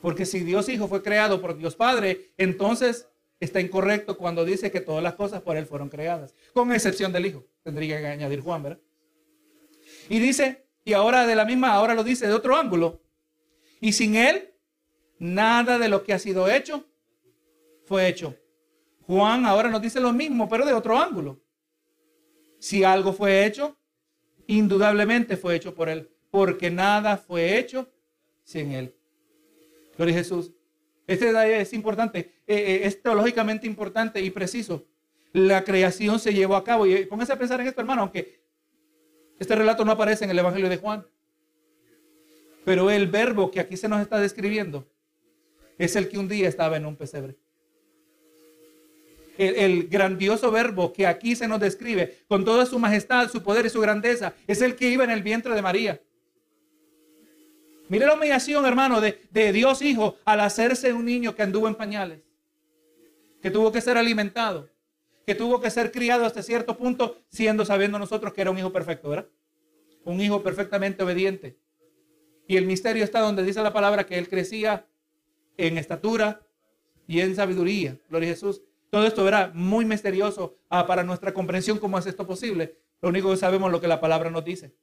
[0.00, 4.80] Porque si Dios Hijo fue creado por Dios Padre, entonces está incorrecto cuando dice que
[4.80, 7.46] todas las cosas por Él fueron creadas, con excepción del Hijo.
[7.62, 8.80] Tendría que añadir Juan, ¿verdad?
[10.08, 13.00] Y dice, y ahora de la misma, ahora lo dice de otro ángulo.
[13.80, 14.54] Y sin Él,
[15.20, 16.84] nada de lo que ha sido hecho
[17.84, 18.34] fue hecho.
[19.02, 21.40] Juan ahora nos dice lo mismo, pero de otro ángulo.
[22.58, 23.76] Si algo fue hecho,
[24.46, 27.90] indudablemente fue hecho por Él, porque nada fue hecho
[28.44, 28.94] sin Él.
[29.96, 30.52] Gloria a Jesús.
[31.06, 34.86] Este es importante, eh, eh, es teológicamente importante y preciso.
[35.32, 36.86] La creación se llevó a cabo.
[36.86, 38.40] Y póngase a pensar en esto, hermano, aunque
[39.38, 41.06] este relato no aparece en el Evangelio de Juan.
[42.64, 44.86] Pero el verbo que aquí se nos está describiendo
[45.78, 47.36] es el que un día estaba en un pesebre.
[49.38, 53.70] El, grandioso verbo que aquí se nos describe con toda su majestad, su poder y
[53.70, 56.00] su grandeza es el que iba en el vientre de María.
[57.88, 62.20] Mire la humillación, hermano, de, Dios Hijo al hacerse un niño que anduvo en pañales,
[63.42, 64.68] que tuvo que ser alimentado,
[65.26, 68.72] que tuvo que ser criado hasta cierto punto, siendo sabiendo nosotros que era un hijo
[68.72, 69.28] perfecto, ¿verdad?
[70.04, 71.58] Un hijo perfectamente obediente.
[72.48, 74.86] Y el misterio está donde dice la palabra que él crecía
[75.56, 76.40] en estatura
[77.06, 77.98] y en sabiduría.
[78.08, 78.62] Gloria a Jesús.
[78.92, 82.76] Todo esto era muy misterioso ah, para nuestra comprensión cómo es esto posible.
[83.00, 84.76] Lo único que sabemos es lo que la palabra nos dice.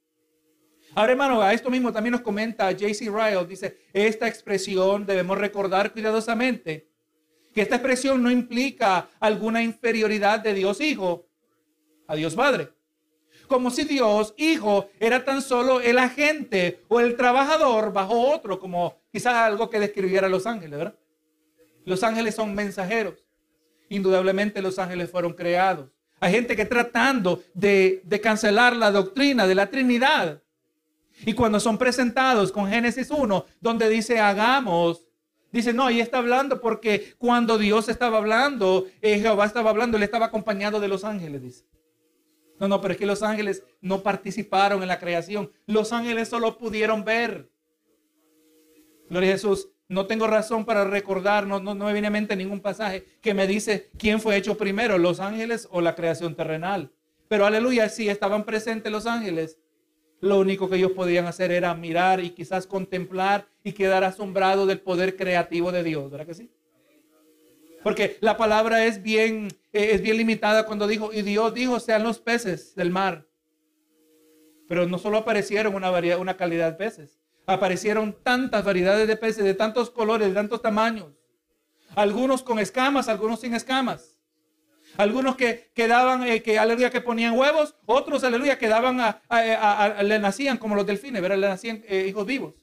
[0.96, 3.08] Ahora, hermano, a esto mismo también nos comenta J.C.
[3.08, 6.88] Ryle, dice, esta expresión debemos recordar cuidadosamente
[7.54, 11.28] que esta expresión no implica alguna inferioridad de Dios Hijo
[12.08, 12.70] a Dios Padre.
[13.46, 19.02] Como si Dios Hijo era tan solo el agente o el trabajador bajo otro, como
[19.12, 20.98] quizás algo que describiera los ángeles, ¿verdad?
[21.84, 23.29] Los ángeles son mensajeros.
[23.90, 25.90] Indudablemente los ángeles fueron creados.
[26.20, 30.42] Hay gente que tratando de, cancelar la doctrina de la Trinidad,
[31.26, 35.06] y cuando son presentados con Génesis 1, donde dice hagamos,
[35.52, 40.02] dice no, ahí está hablando porque cuando Dios estaba hablando, eh, Jehová estaba hablando, él
[40.02, 41.64] estaba acompañado de los ángeles, dice.
[42.58, 45.50] No, no, pero es que los ángeles no participaron en la creación.
[45.66, 47.50] Los ángeles solo pudieron ver.
[49.08, 49.68] Gloria a Jesús.
[49.90, 53.48] No tengo razón para recordar, no, no, me viene a mente ningún pasaje que me
[53.48, 56.92] dice quién fue hecho primero, los ángeles o la creación terrenal.
[57.26, 59.58] Pero aleluya, sí estaban presentes los ángeles,
[60.20, 64.78] lo único que ellos podían hacer era mirar y quizás contemplar y quedar asombrado del
[64.78, 66.52] poder creativo de Dios, ¿verdad que sí?
[67.82, 72.04] Porque la palabra es bien, eh, es bien limitada cuando dijo, y Dios dijo, sean
[72.04, 73.26] los peces del mar.
[74.68, 77.19] Pero no solo aparecieron una, variedad, una calidad de peces,
[77.54, 81.08] aparecieron tantas variedades de peces, de tantos colores, de tantos tamaños.
[81.96, 84.18] Algunos con escamas, algunos sin escamas.
[84.96, 90.58] Algunos que, quedaban, eh, que que ponían huevos, otros, aleluya, que daban a, le nacían
[90.58, 91.38] como los delfines, ¿verdad?
[91.38, 92.54] Le nacían eh, hijos vivos.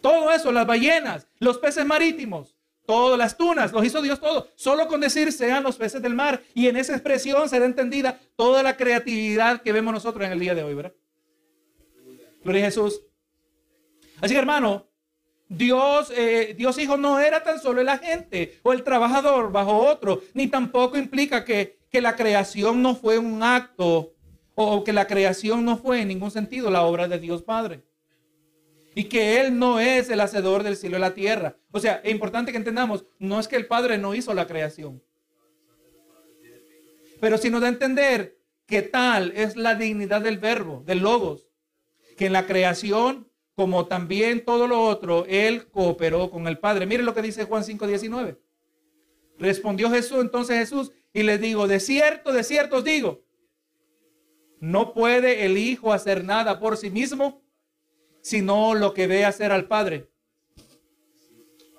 [0.00, 4.48] Todo eso, las ballenas, los peces marítimos, todas las tunas, los hizo Dios todo.
[4.56, 6.42] Solo con decir sean los peces del mar.
[6.54, 10.54] Y en esa expresión será entendida toda la creatividad que vemos nosotros en el día
[10.54, 10.94] de hoy, ¿verdad?
[12.42, 13.00] Gloria a Jesús.
[14.22, 14.86] Así que hermano,
[15.48, 20.22] Dios, eh, Dios Hijo no era tan solo el agente o el trabajador bajo otro,
[20.32, 24.14] ni tampoco implica que, que la creación no fue un acto
[24.54, 27.82] o que la creación no fue en ningún sentido la obra de Dios Padre.
[28.94, 31.56] Y que Él no es el hacedor del cielo y la tierra.
[31.72, 35.02] O sea, es importante que entendamos, no es que el Padre no hizo la creación.
[37.20, 41.48] Pero si nos da a entender que tal es la dignidad del verbo, del logos,
[42.16, 46.86] que en la creación como también todo lo otro, él cooperó con el Padre.
[46.86, 48.38] Mire lo que dice Juan 5:19.
[49.38, 53.24] Respondió Jesús, entonces Jesús, y les digo, de cierto, de cierto os digo,
[54.60, 57.42] no puede el Hijo hacer nada por sí mismo,
[58.20, 60.08] sino lo que ve hacer al Padre.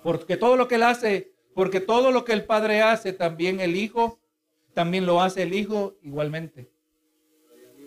[0.02, 3.74] Porque todo lo que él hace, porque todo lo que el Padre hace, también el
[3.74, 4.20] Hijo,
[4.74, 6.70] también lo hace el Hijo igualmente.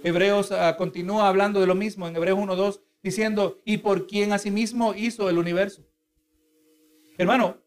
[0.03, 4.93] Hebreos ah, continúa hablando de lo mismo en Hebreos 1.2 diciendo, y por quien asimismo
[4.93, 5.85] hizo el universo.
[7.17, 7.57] Hermano,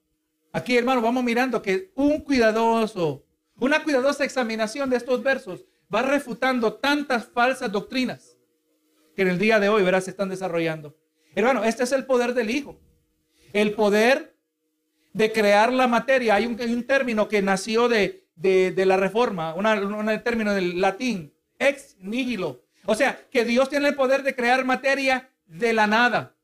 [0.53, 3.25] aquí hermano, vamos mirando que un cuidadoso,
[3.59, 8.37] una cuidadosa examinación de estos versos va refutando tantas falsas doctrinas
[9.17, 10.97] que en el día de hoy, verás, se están desarrollando.
[11.35, 12.81] Hermano, este es el poder del Hijo.
[13.53, 14.37] El poder
[15.13, 16.37] de crear la materia.
[16.37, 21.35] Hay un, un término que nació de, de, de la reforma, un término del latín,
[21.59, 22.63] ex nihilo.
[22.87, 26.35] O sea, que Dios tiene el poder de crear materia de la nada.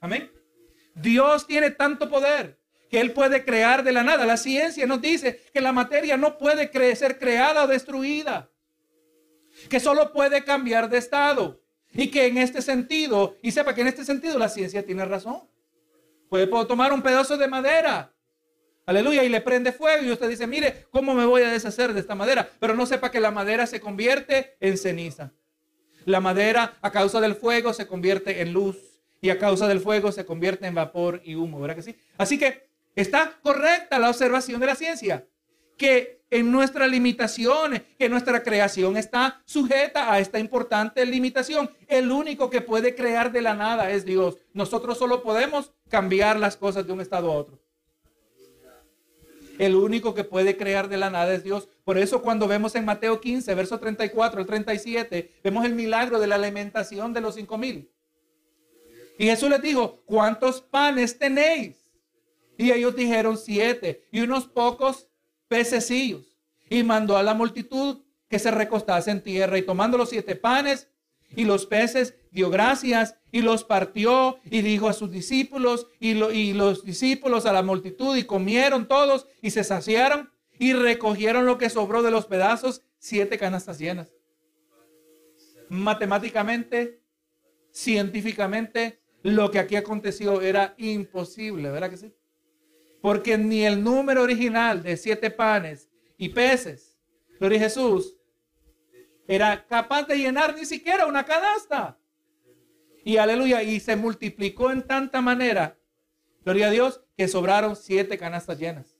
[0.00, 0.30] Amén.
[0.94, 2.58] Dios tiene tanto poder
[2.90, 4.26] que Él puede crear de la nada.
[4.26, 8.50] La ciencia nos dice que la materia no puede ser creada o destruida,
[9.68, 11.62] que solo puede cambiar de estado.
[11.92, 15.48] Y que en este sentido, y sepa que en este sentido la ciencia tiene razón.
[16.28, 18.12] Puede tomar un pedazo de madera,
[18.84, 22.00] aleluya, y le prende fuego y usted dice, mire, ¿cómo me voy a deshacer de
[22.00, 22.50] esta madera?
[22.58, 25.32] Pero no sepa que la madera se convierte en ceniza.
[26.06, 28.76] La madera a causa del fuego se convierte en luz
[29.20, 31.96] y a causa del fuego se convierte en vapor y humo, ¿verdad que sí?
[32.16, 35.26] Así que está correcta la observación de la ciencia,
[35.76, 41.70] que en nuestra limitación, que nuestra creación está sujeta a esta importante limitación.
[41.88, 44.36] El único que puede crear de la nada es Dios.
[44.52, 47.58] Nosotros solo podemos cambiar las cosas de un estado a otro.
[49.58, 51.68] El único que puede crear de la nada es Dios.
[51.84, 56.26] Por eso cuando vemos en Mateo 15, verso 34 al 37, vemos el milagro de
[56.26, 57.90] la alimentación de los cinco mil.
[59.18, 61.90] Y Jesús les dijo, ¿cuántos panes tenéis?
[62.58, 65.08] Y ellos dijeron siete y unos pocos
[65.48, 66.36] pececillos.
[66.68, 70.88] Y mandó a la multitud que se recostase en tierra y tomando los siete panes
[71.34, 76.54] y los peces, dio gracias y los partió y dijo a sus discípulos y, y
[76.54, 81.68] los discípulos a la multitud y comieron todos y se saciaron y recogieron lo que
[81.68, 84.10] sobró de los pedazos, siete canastas llenas.
[85.68, 87.02] Matemáticamente,
[87.72, 92.14] científicamente, lo que aquí aconteció era imposible, ¿verdad que sí?
[93.02, 96.96] Porque ni el número original de siete panes y peces,
[97.38, 98.16] gloria a Jesús,
[99.28, 101.98] era capaz de llenar ni siquiera una canasta.
[103.06, 105.78] Y aleluya, y se multiplicó en tanta manera,
[106.44, 108.98] gloria a Dios, que sobraron siete canastas llenas.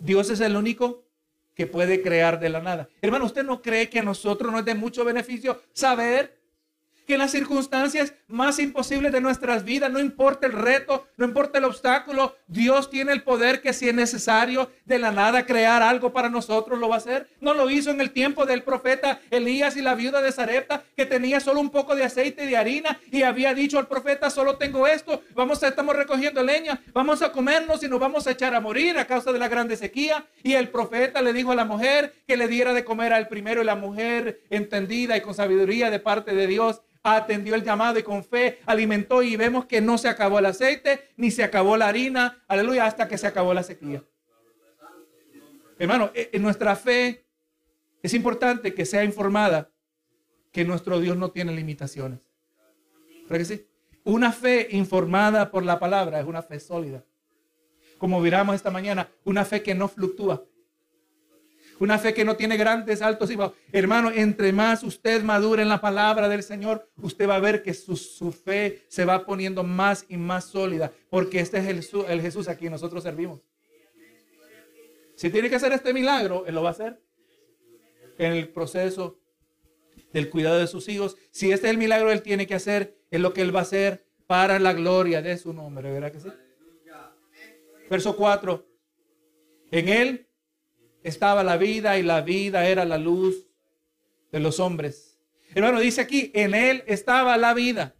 [0.00, 1.06] Dios es el único
[1.54, 2.88] que puede crear de la nada.
[3.00, 6.35] Hermano, ¿usted no cree que a nosotros nos es de mucho beneficio saber
[7.06, 11.58] que en las circunstancias más imposibles de nuestras vidas, no importa el reto, no importa
[11.58, 16.12] el obstáculo, Dios tiene el poder que si es necesario de la nada crear algo
[16.12, 17.28] para nosotros, lo va a hacer.
[17.40, 21.06] No lo hizo en el tiempo del profeta Elías y la viuda de Zarepta, que
[21.06, 24.56] tenía solo un poco de aceite y de harina y había dicho al profeta, solo
[24.56, 28.54] tengo esto, vamos a, estamos recogiendo leña, vamos a comernos y nos vamos a echar
[28.54, 30.26] a morir a causa de la grande sequía.
[30.42, 33.62] Y el profeta le dijo a la mujer que le diera de comer al primero
[33.62, 36.82] y la mujer entendida y con sabiduría de parte de Dios
[37.14, 41.08] atendió el llamado y con fe alimentó y vemos que no se acabó el aceite
[41.16, 44.02] ni se acabó la harina, aleluya, hasta que se acabó la sequía.
[45.78, 47.26] Hermano, e, en nuestra fe
[48.02, 49.70] es importante que sea informada
[50.50, 52.20] que nuestro Dios no tiene limitaciones.
[53.28, 53.66] ¿Verdad que sí?
[54.04, 57.04] Una fe informada por la palabra es una fe sólida.
[57.98, 60.44] Como miramos esta mañana, una fe que no fluctúa.
[61.78, 63.56] Una fe que no tiene grandes altos y bajos.
[63.72, 67.74] Hermano, entre más usted madure en la palabra del Señor, usted va a ver que
[67.74, 67.96] su,
[68.32, 70.92] fe se va poniendo más y más sólida.
[71.10, 73.40] Porque este es el, el Jesús a quien nosotros servimos.
[75.16, 77.00] Si tiene que hacer este milagro, Él lo va a hacer.
[78.18, 79.18] En el proceso
[80.12, 81.16] del cuidado de sus hijos.
[81.30, 83.62] Si este es el milagro Él tiene que hacer, es lo que Él va a
[83.62, 85.92] hacer para la gloria de su nombre.
[85.92, 86.28] ¿Verdad que sí?
[87.90, 88.66] Verso 4.
[89.70, 90.28] En Él
[91.06, 93.46] estaba la vida y la vida era la luz
[94.32, 95.20] de los hombres.
[95.54, 97.94] Hermano, dice aquí, en él estaba la vida.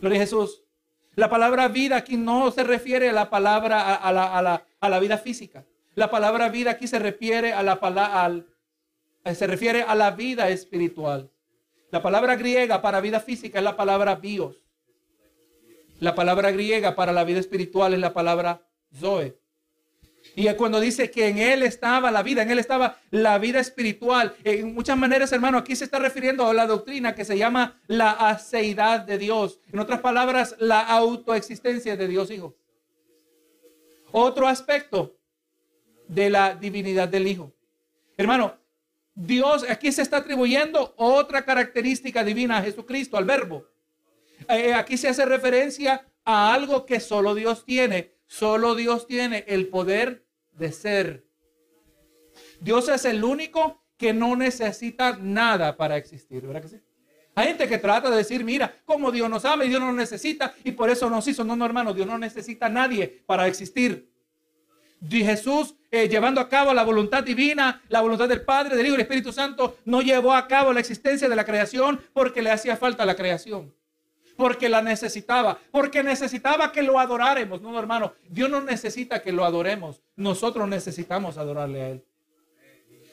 [0.00, 0.64] Gloria a Jesús.
[1.14, 5.16] La palabra vida aquí no se refiere a la palabra, a, la, a la, vida
[5.16, 5.64] física.
[5.94, 8.44] La palabra vida aquí se refiere a la palabra,
[9.32, 11.30] se refiere a la vida espiritual.
[11.92, 14.56] La palabra griega para vida física es la palabra bios.
[16.00, 19.41] La palabra griega para la vida espiritual es la palabra zoe.
[20.34, 24.34] Y cuando dice que en Él estaba la vida, en Él estaba la vida espiritual.
[24.44, 28.12] En muchas maneras, hermano, aquí se está refiriendo a la doctrina que se llama la
[28.12, 29.60] aceidad de Dios.
[29.72, 32.56] En otras palabras, la autoexistencia de Dios Hijo.
[34.10, 35.16] Otro aspecto
[36.08, 37.52] de la divinidad del Hijo.
[38.16, 38.56] Hermano,
[39.14, 43.66] Dios aquí se está atribuyendo otra característica divina a Jesucristo, al verbo.
[44.48, 48.11] Eh, aquí se hace referencia a algo que solo Dios tiene.
[48.32, 51.26] Solo Dios tiene el poder de ser.
[52.62, 56.80] Dios es el único que no necesita nada para existir, ¿verdad que sí?
[57.34, 59.96] Hay gente que trata de decir, mira, como Dios nos ama y Dios no nos
[59.96, 61.44] necesita y por eso nos hizo.
[61.44, 64.10] No, no, hermano, Dios no necesita a nadie para existir.
[65.10, 68.94] Y Jesús, eh, llevando a cabo la voluntad divina, la voluntad del Padre, del Hijo
[68.94, 72.50] y del Espíritu Santo, no llevó a cabo la existencia de la creación porque le
[72.50, 73.74] hacía falta la creación
[74.42, 77.62] porque la necesitaba, porque necesitaba que lo adoráramos.
[77.62, 80.02] No, hermano, Dios no necesita que lo adoremos.
[80.16, 82.04] Nosotros necesitamos adorarle a Él.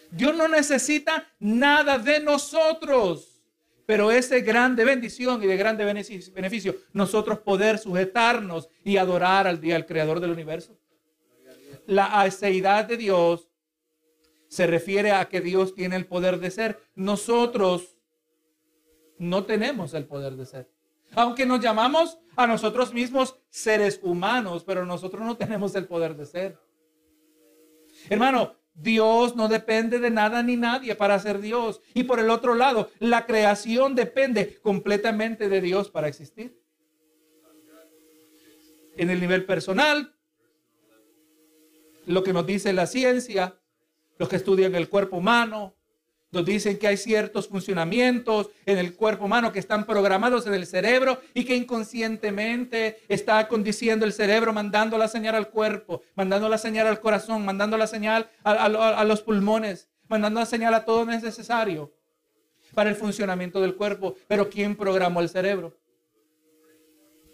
[0.10, 3.44] Dios no necesita nada de nosotros.
[3.86, 9.62] Pero es de grande bendición y de grande beneficio nosotros poder sujetarnos y adorar al
[9.62, 10.80] día, al creador del universo.
[11.86, 13.48] La aceidad de Dios
[14.48, 16.80] se refiere a que Dios tiene el poder de ser.
[16.96, 18.00] Nosotros
[19.20, 20.79] no tenemos el poder de ser.
[21.16, 26.26] Aunque nos llamamos a nosotros mismos seres humanos, pero nosotros no tenemos el poder de
[26.26, 26.60] ser.
[28.10, 31.82] Hermano, Dios no depende de nada ni nadie para ser Dios.
[31.94, 36.58] Y por el otro lado, la creación depende completamente de Dios para existir.
[38.96, 40.16] En el nivel personal,
[42.06, 43.60] lo que nos dice la ciencia,
[44.18, 45.76] los que estudian el cuerpo humano,
[46.32, 50.68] nos dicen que hay ciertos funcionamientos en el cuerpo humano que están programados en el
[50.68, 56.58] cerebro y que inconscientemente está condiciendo el cerebro, mandando la señal al cuerpo, mandando la
[56.58, 61.94] señal al corazón, mandando la señal a, los pulmones, mandando la señal a todo necesario
[62.76, 64.16] para el funcionamiento del cuerpo.
[64.28, 65.76] Pero ¿quién programó el cerebro?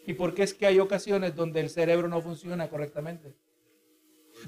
[0.08, 3.36] ¿Y por qué es que hay ocasiones donde el cerebro no funciona correctamente?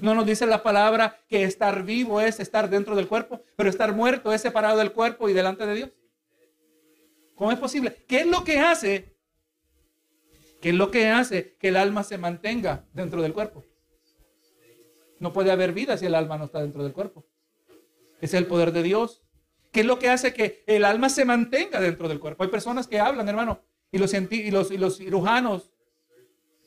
[0.00, 3.92] No nos dice la palabra que estar vivo es estar dentro del cuerpo, pero estar
[3.94, 5.90] muerto es separado del cuerpo y delante de Dios.
[7.34, 8.04] ¿Cómo es posible?
[8.06, 9.16] ¿Qué es lo que hace?
[10.60, 13.64] ¿Qué es lo que hace que el alma se mantenga dentro del cuerpo?
[15.20, 17.24] No puede haber vida si el alma no está dentro del cuerpo.
[18.20, 19.22] Es el poder de Dios.
[19.70, 22.42] ¿Qué es lo que hace que el alma se mantenga dentro del cuerpo?
[22.42, 23.60] Hay personas que hablan, hermano,
[23.92, 25.72] y los, y los, y los cirujanos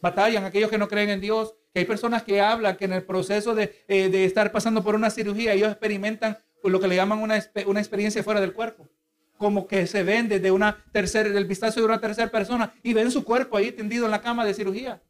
[0.01, 3.03] batallan, aquellos que no creen en Dios, que hay personas que hablan que en el
[3.03, 7.37] proceso de, eh, estar pasando por una cirugía, ellos experimentan lo que le llaman una,
[7.37, 8.89] experiencia fuera del cuerpo.
[9.37, 13.09] Como que se ven desde una tercera, del vistazo de una tercera persona y ven
[13.09, 15.01] su cuerpo ahí tendido en la cama de cirugía.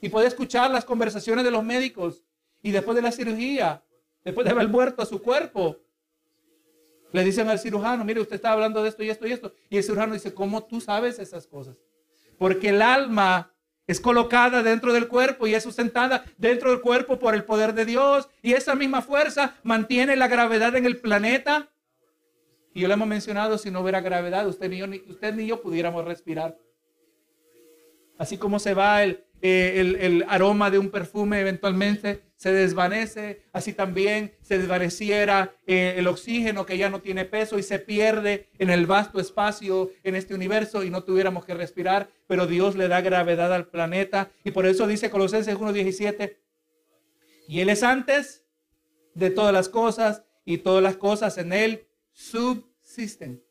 [0.00, 2.24] Y puede escuchar las conversaciones de los médicos.
[2.62, 3.84] Y después de la cirugía,
[4.24, 5.78] después de haber muerto a su cuerpo,
[7.12, 9.52] le dicen al cirujano, mire, usted está hablando de esto y esto y esto.
[9.70, 11.76] Y el cirujano dice, ¿cómo tú sabes esas cosas?
[12.38, 13.54] Porque el alma
[13.86, 17.84] es colocada dentro del cuerpo y es sustentada dentro del cuerpo por el poder de
[17.84, 18.28] Dios.
[18.42, 21.70] Y esa misma fuerza mantiene la gravedad en el planeta.
[22.74, 25.46] Y yo le hemos mencionado, si no hubiera gravedad, usted ni yo, ni, usted ni
[25.46, 26.58] yo pudiéramos respirar.
[28.18, 33.72] Así como se va el, eh, el, aroma de un perfume eventualmente se desvanece, así
[33.72, 38.68] también se desvaneciera eh, el oxígeno que ya no tiene peso y se pierde en
[38.70, 43.00] el vasto espacio en este universo y no tuviéramos que respirar, pero Dios le da
[43.00, 46.36] gravedad al planeta y por eso dice Colosenses 1.17,
[47.48, 48.44] y Él es antes
[49.14, 53.42] de todas las cosas y todas las cosas en Él subsisten.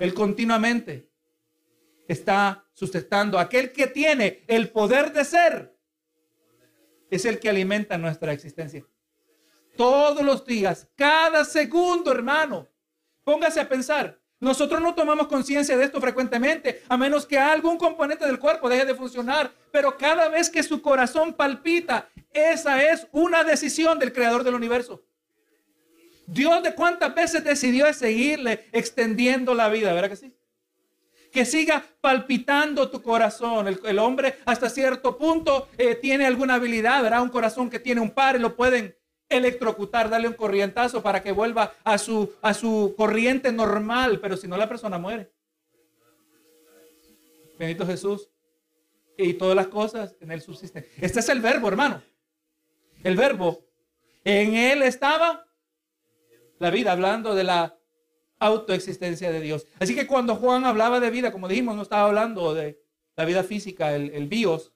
[0.00, 1.08] Él continuamente
[2.06, 3.38] está sustentando.
[3.38, 5.77] Aquel que tiene el poder de ser
[7.10, 8.84] es el que alimenta nuestra existencia.
[9.76, 12.66] Todos los días, cada segundo, hermano.
[13.24, 14.18] Póngase a pensar.
[14.40, 18.86] Nosotros no tomamos conciencia de esto frecuentemente, a menos que algún componente del cuerpo deje
[18.86, 19.52] de funcionar.
[19.72, 25.02] Pero cada vez que su corazón palpita, esa es una decisión del creador del universo.
[26.26, 30.37] Dios de cuántas veces decidió seguirle extendiendo la vida, ¿verdad que sí?
[31.30, 33.78] Que siga palpitando tu corazón.
[33.84, 37.22] El, hombre hasta cierto punto eh, tiene alguna habilidad, ¿verdad?
[37.22, 38.96] Un corazón que tiene un par y lo pueden
[39.28, 44.48] electrocutar, darle un corrientazo para que vuelva a su, a su corriente normal, pero si
[44.48, 45.30] no la persona muere.
[47.58, 48.30] Bendito Jesús.
[49.16, 50.86] Y todas las cosas en él subsisten.
[51.00, 52.00] Este es el verbo, hermano.
[53.02, 53.64] El verbo.
[54.24, 55.44] En él estaba
[56.58, 57.77] la vida, hablando de la
[58.38, 59.66] autoexistencia de Dios.
[59.78, 62.80] Así que cuando Juan hablaba de vida, como dijimos, no estaba hablando de
[63.16, 64.72] la vida física, el, bios,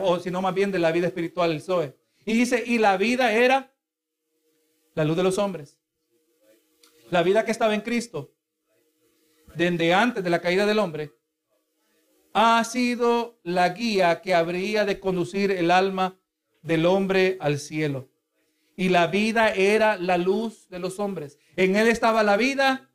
[0.00, 1.96] o sino más bien de la vida espiritual, el Zoe.
[2.24, 3.72] Y dice, y la vida era
[4.94, 5.78] la luz de los hombres.
[7.10, 8.32] La vida que estaba en Cristo,
[9.54, 11.12] desde antes de la caída del hombre,
[12.32, 16.18] ha sido la guía que habría de conducir el alma
[16.62, 18.08] del hombre al cielo
[18.76, 21.38] y la vida era la luz de los hombres.
[21.56, 22.90] En él estaba la vida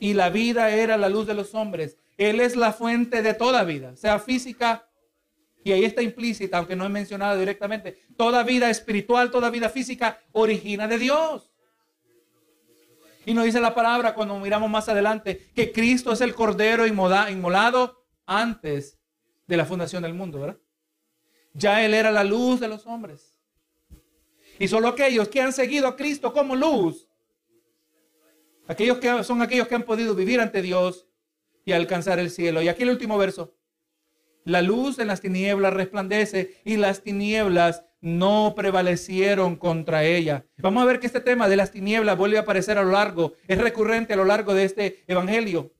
[0.00, 1.96] y la vida era la luz de los hombres.
[2.16, 4.88] Él es la fuente de toda vida, sea física,
[5.62, 10.20] y ahí está implícita, aunque no he mencionado directamente, toda vida espiritual, toda vida física
[10.32, 11.52] origina de Dios.
[13.24, 18.04] Y nos dice la palabra cuando miramos más adelante que Cristo es el cordero inmolado
[18.24, 18.98] antes
[19.46, 20.58] de la fundación del mundo, ¿verdad?
[21.52, 23.35] Ya Él era la luz de los hombres.
[24.58, 27.06] Y solo aquellos que han seguido a Cristo como luz
[28.68, 31.06] Aquellos que son aquellos que han podido vivir ante Dios
[31.64, 32.62] y alcanzar el cielo.
[32.62, 33.54] Y aquí el último verso.
[34.44, 40.46] La luz en las tinieblas resplandece y las tinieblas no prevalecieron contra ella.
[40.58, 43.34] Vamos a ver que este tema de las tinieblas vuelve a aparecer a lo largo,
[43.48, 45.72] es recurrente a lo largo de este evangelio.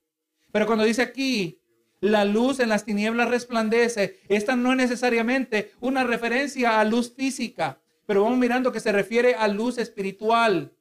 [0.50, 1.60] Pero cuando dice aquí,
[2.00, 7.80] la luz en las tinieblas resplandece, esta no es necesariamente una referencia a luz física,
[8.06, 10.72] pero vamos mirando que se refiere a luz espiritual.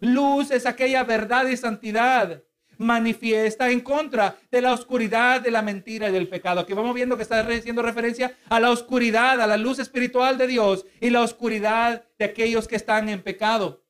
[0.00, 2.42] Luz es aquella verdad y santidad
[2.78, 6.60] manifiesta en contra de la oscuridad, de la mentira y del pecado.
[6.60, 10.46] Aquí vamos viendo que está haciendo referencia a la oscuridad, a la luz espiritual de
[10.46, 13.84] Dios y la oscuridad de aquellos que están en pecado.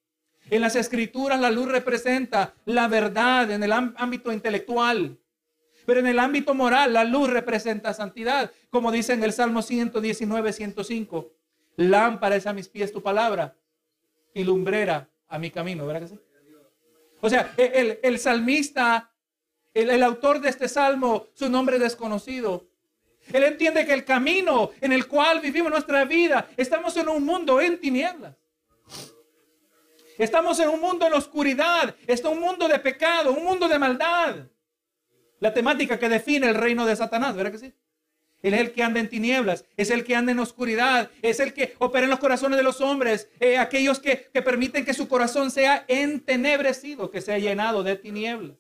[0.51, 5.19] En las escrituras la luz representa la verdad en el ámbito intelectual.
[5.87, 10.53] Pero en el ámbito moral, la luz representa santidad, como dice en el Salmo 119,
[10.53, 11.33] 105.
[11.77, 13.57] Lámpara es a mis pies tu palabra
[14.35, 16.19] y lumbrera a mi camino, ¿verdad que sí?
[17.21, 19.13] O sea, el, salmista,
[19.73, 22.67] el, el autor de este salmo, su nombre es desconocido.
[23.33, 27.61] Él entiende que el camino en el cual vivimos nuestra vida, estamos en un mundo
[27.61, 28.37] en tinieblas.
[30.19, 34.37] Estamos en un mundo en oscuridad, está un mundo de pecado, un mundo de maldad.
[35.41, 37.75] La temática que define el reino de Satanás, ¿verdad que sí?
[38.43, 41.55] Él es el que anda en tinieblas, es el que anda en oscuridad, es el
[41.55, 45.53] que opera en los corazones de los hombres, eh, aquellos que, permiten que su corazón
[45.53, 48.57] sea entenebrecido, que sea llenado de tinieblas.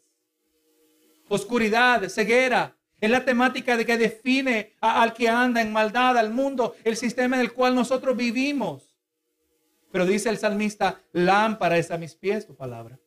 [1.28, 6.76] Oscuridad, ceguera, es la temática de que define al que anda en maldad, al mundo,
[6.84, 8.94] el sistema en el cual nosotros vivimos.
[9.90, 13.00] Pero dice el salmista, lámpara es a mis pies tu palabra.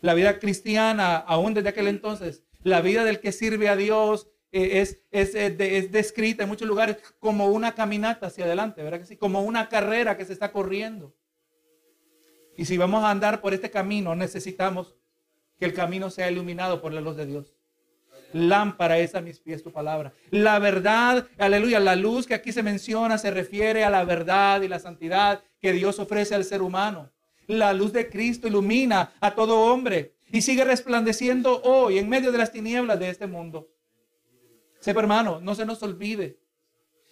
[0.00, 4.98] La vida cristiana, aún desde aquel entonces, la vida del que sirve a Dios, es,
[5.10, 9.16] es, eh, es, descrita en muchos lugares como una caminata hacia adelante, ¿verdad que sí?
[9.16, 11.14] Como una carrera que se está corriendo.
[12.56, 14.94] Y si vamos a andar por este camino, necesitamos
[15.58, 17.54] que el camino sea iluminado por la luz de Dios.
[18.32, 20.12] Lámpara es a mis pies tu palabra.
[20.30, 24.68] La verdad, aleluya, la luz que aquí se menciona se refiere a la verdad y
[24.68, 27.10] la santidad que Dios ofrece al ser humano.
[27.46, 32.38] La luz de Cristo ilumina a todo hombre y sigue resplandeciendo hoy en medio de
[32.38, 33.68] las tinieblas de este mundo.
[34.80, 36.38] Sepa hermano, no se nos olvide.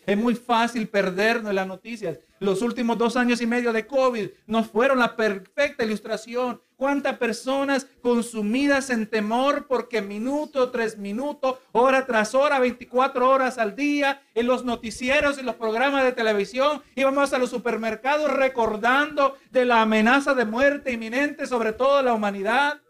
[0.08, 2.18] Es muy fácil perdernos en las noticias.
[2.40, 6.62] Los últimos dos años y medio de COVID nos fueron la perfecta ilustración.
[6.76, 13.76] Cuántas personas consumidas en temor porque minuto tras minuto, hora tras hora, 24 horas al
[13.76, 19.66] día, en los noticieros, en los programas de televisión, íbamos a los supermercados recordando de
[19.66, 22.80] la amenaza de muerte inminente sobre toda la humanidad.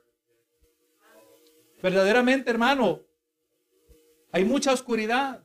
[1.83, 3.08] Verdaderamente, hermano,
[4.33, 5.45] hay mucha oscuridad.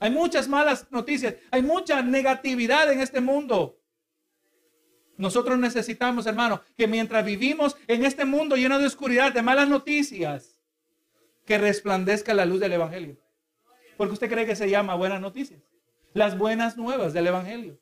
[0.00, 1.34] Hay muchas malas noticias.
[1.50, 3.80] Hay mucha negatividad en este mundo.
[5.16, 10.60] Nosotros necesitamos, hermano, que mientras vivimos en este mundo lleno de oscuridad, de malas noticias,
[11.44, 13.16] que resplandezca la luz del Evangelio.
[13.96, 15.60] Porque usted cree que se llama buenas noticias.
[16.14, 17.80] Las buenas nuevas del Evangelio.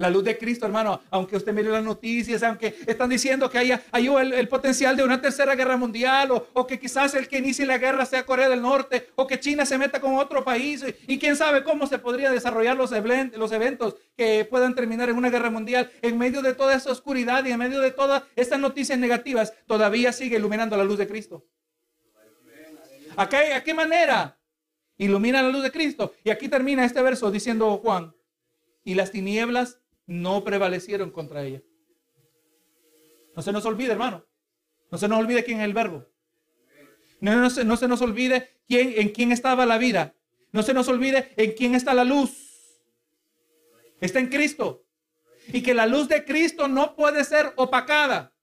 [0.00, 3.82] La luz de Cristo, hermano, aunque usted mire las noticias, aunque están diciendo que haya,
[3.92, 7.76] hay el, potencial de una tercera guerra mundial, o, que quizás el que inicie la
[7.76, 11.36] guerra sea Corea del Norte, o que China se meta con otro país, y, quién
[11.36, 15.90] sabe cómo se podría desarrollar los, eventos que puedan terminar en una guerra mundial.
[16.00, 20.14] En medio de toda esa oscuridad y en medio de todas estas noticias negativas, todavía
[20.14, 21.44] sigue iluminando la luz de Cristo.
[23.16, 24.38] ¿A ¿A qué manera?
[24.96, 26.14] Ilumina la luz de Cristo.
[26.24, 28.14] Y aquí termina este verso diciendo Juan,
[28.82, 29.76] y las tinieblas
[30.10, 31.62] no prevalecieron contra ella.
[33.36, 34.26] No se nos olvide, hermano.
[34.90, 36.04] No se nos olvide quién es el verbo.
[37.20, 40.16] No, no, se, no se nos olvide quién, en quién estaba la vida.
[40.50, 42.80] No se nos olvide en quién está la luz.
[44.00, 44.84] Está en Cristo.
[45.52, 48.34] Y que la luz de Cristo no puede ser opacada.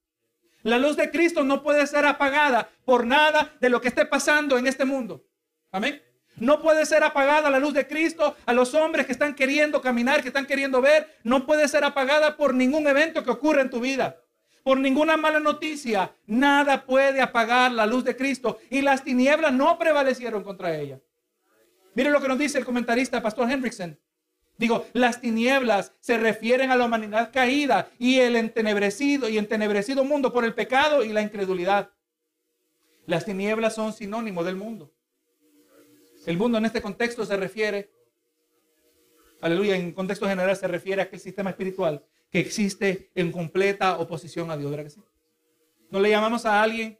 [0.62, 4.56] La luz de Cristo no puede ser apagada por nada de lo que esté pasando
[4.56, 5.22] en este mundo.
[5.70, 6.02] Amén.
[6.40, 10.22] No puede ser apagada la luz de Cristo a los hombres que están queriendo caminar,
[10.22, 11.18] que están queriendo ver.
[11.24, 14.20] No puede ser apagada por ningún evento que ocurra en tu vida.
[14.62, 16.12] Por ninguna mala noticia.
[16.26, 18.58] Nada puede apagar la luz de Cristo.
[18.70, 21.00] Y las tinieblas no prevalecieron contra ella.
[21.94, 23.98] Mire lo que nos dice el comentarista Pastor Hendrickson.
[24.58, 30.32] Digo, las tinieblas se refieren a la humanidad caída y el entenebrecido y entenebrecido mundo
[30.32, 31.90] por el pecado y la incredulidad.
[33.06, 34.92] Las tinieblas son sinónimo del mundo.
[36.26, 37.90] El mundo en este contexto se refiere,
[39.40, 44.50] aleluya, en contexto general se refiere a aquel sistema espiritual que existe en completa oposición
[44.50, 45.02] a Dios, ¿verdad que sí?
[45.90, 46.98] No le llamamos a alguien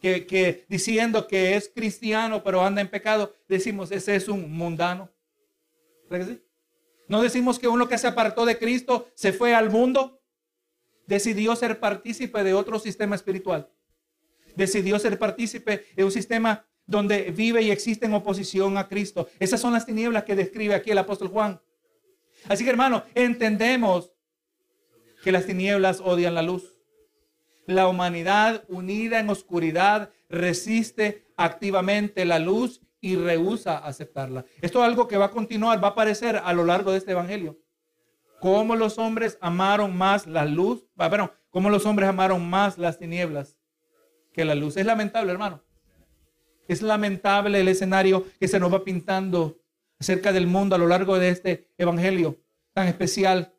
[0.00, 5.10] que, diciendo que es cristiano pero anda en pecado, decimos ese es un mundano.
[6.08, 6.42] ¿Verdad que sí?
[7.08, 10.22] No decimos que uno que se apartó de Cristo se fue al mundo.
[11.06, 13.68] decidió ser partícipe de otro sistema espiritual.
[14.54, 19.28] Decidió ser partícipe de un sistema donde vive y existe en oposición a Cristo.
[19.38, 21.60] Esas son las tinieblas que describe aquí el apóstol Juan.
[22.48, 24.12] Así que hermano, entendemos
[25.22, 26.74] que las tinieblas odian la luz.
[27.66, 34.44] La humanidad unida en oscuridad resiste activamente la luz y rehúsa aceptarla.
[34.60, 37.12] Esto es algo que va a continuar, va a aparecer a lo largo de este
[37.12, 37.60] evangelio.
[38.40, 43.58] Cómo los hombres amaron más la luz, bueno, cómo los hombres amaron más las tinieblas
[44.32, 44.76] que la luz.
[44.76, 45.62] Es lamentable, hermano.
[46.68, 49.60] Es lamentable el escenario que se nos va pintando
[49.98, 52.38] acerca del mundo a lo largo de este evangelio
[52.72, 53.54] tan especial.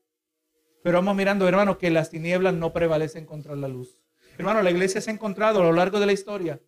[0.83, 3.99] Pero vamos mirando, hermano, que las tinieblas no prevalecen contra la luz.
[4.37, 6.59] Hermano, la iglesia se ha encontrado a lo largo de la historia.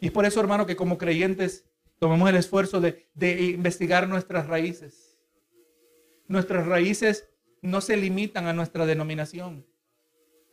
[0.00, 1.64] Y es por eso, hermano, que como creyentes
[1.98, 5.18] tomemos el esfuerzo de, de investigar nuestras raíces.
[6.28, 7.28] Nuestras raíces
[7.60, 9.66] no se limitan a nuestra denominación.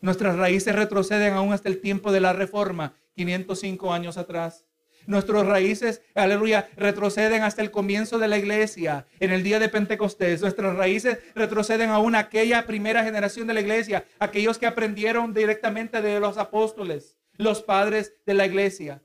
[0.02, 4.66] Nuestras raíces retroceden aún hasta el tiempo de la reforma, 505 años atrás.
[5.06, 10.42] Nuestras raíces, aleluya, retroceden hasta el comienzo de la iglesia, en el día de Pentecostés.
[10.42, 16.02] Nuestras raíces retroceden aún a aquella primera generación de la iglesia, aquellos que aprendieron directamente
[16.02, 19.02] de los apóstoles, los padres de la iglesia.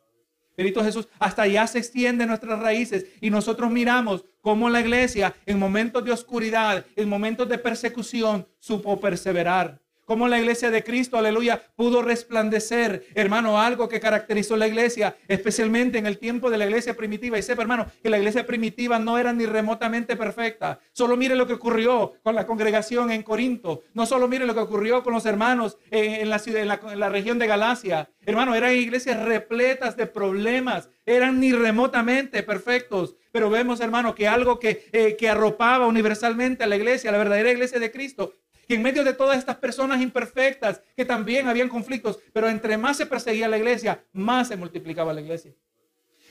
[0.57, 5.59] Benito Jesús, hasta allá se extienden nuestras raíces y nosotros miramos cómo la iglesia en
[5.59, 9.84] momentos de oscuridad, en momentos de persecución, supo perseverar.
[10.05, 15.99] Como la iglesia de Cristo, aleluya, pudo resplandecer, hermano, algo que caracterizó la iglesia, especialmente
[15.99, 17.39] en el tiempo de la iglesia primitiva.
[17.39, 20.81] Y sepa, hermano, que la iglesia primitiva no era ni remotamente perfecta.
[20.93, 23.83] Solo mire lo que ocurrió con la congregación en Corinto.
[23.95, 27.39] No solo mire lo que ocurrió con los hermanos en, la, ciudad, en la, región
[27.39, 28.11] de Galacia.
[28.27, 30.91] Hermano, eran iglesias repletas de problemas.
[31.07, 33.17] Eran ni remotamente perfectos.
[33.33, 37.51] Pero vemos, hermano, que algo que, eh, que arropaba universalmente a la iglesia, la verdadera
[37.51, 38.33] iglesia de Cristo,
[38.67, 42.97] que en medio de todas estas personas imperfectas, que también habían conflictos, pero entre más
[42.97, 45.53] se perseguía la iglesia, más se multiplicaba la iglesia.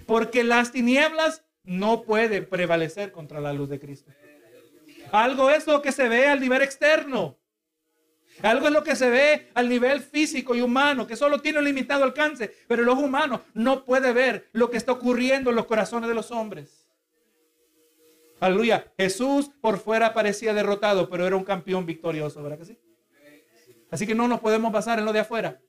[0.05, 4.11] Porque las tinieblas no pueden prevalecer contra la luz de Cristo.
[5.11, 7.38] Algo es lo que se ve al nivel externo.
[8.41, 11.65] Algo es lo que se ve al nivel físico y humano, que solo tiene un
[11.65, 15.67] limitado alcance, pero el ojo humano no puede ver lo que está ocurriendo en los
[15.67, 16.82] corazones de los hombres.
[18.44, 18.91] Aleluya.
[18.98, 22.78] Jesús por fuera parecía derrotado, pero era un campeón victorioso, ¿verdad que sí?
[23.89, 25.62] Así que no nos podemos basar en lo de afuera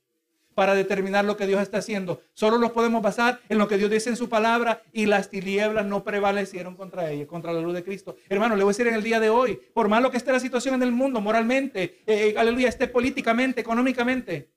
[0.56, 2.20] para determinar lo que Dios está haciendo.
[2.32, 5.86] Solo nos podemos basar en lo que Dios dice en su palabra y las tinieblas
[5.86, 8.16] no prevalecieron contra ella, contra la luz de Cristo.
[8.28, 10.40] Hermano, le voy a decir en el día de hoy, por malo que esté la
[10.40, 14.50] situación en el mundo, moralmente, eh, eh, aleluya, esté políticamente, económicamente,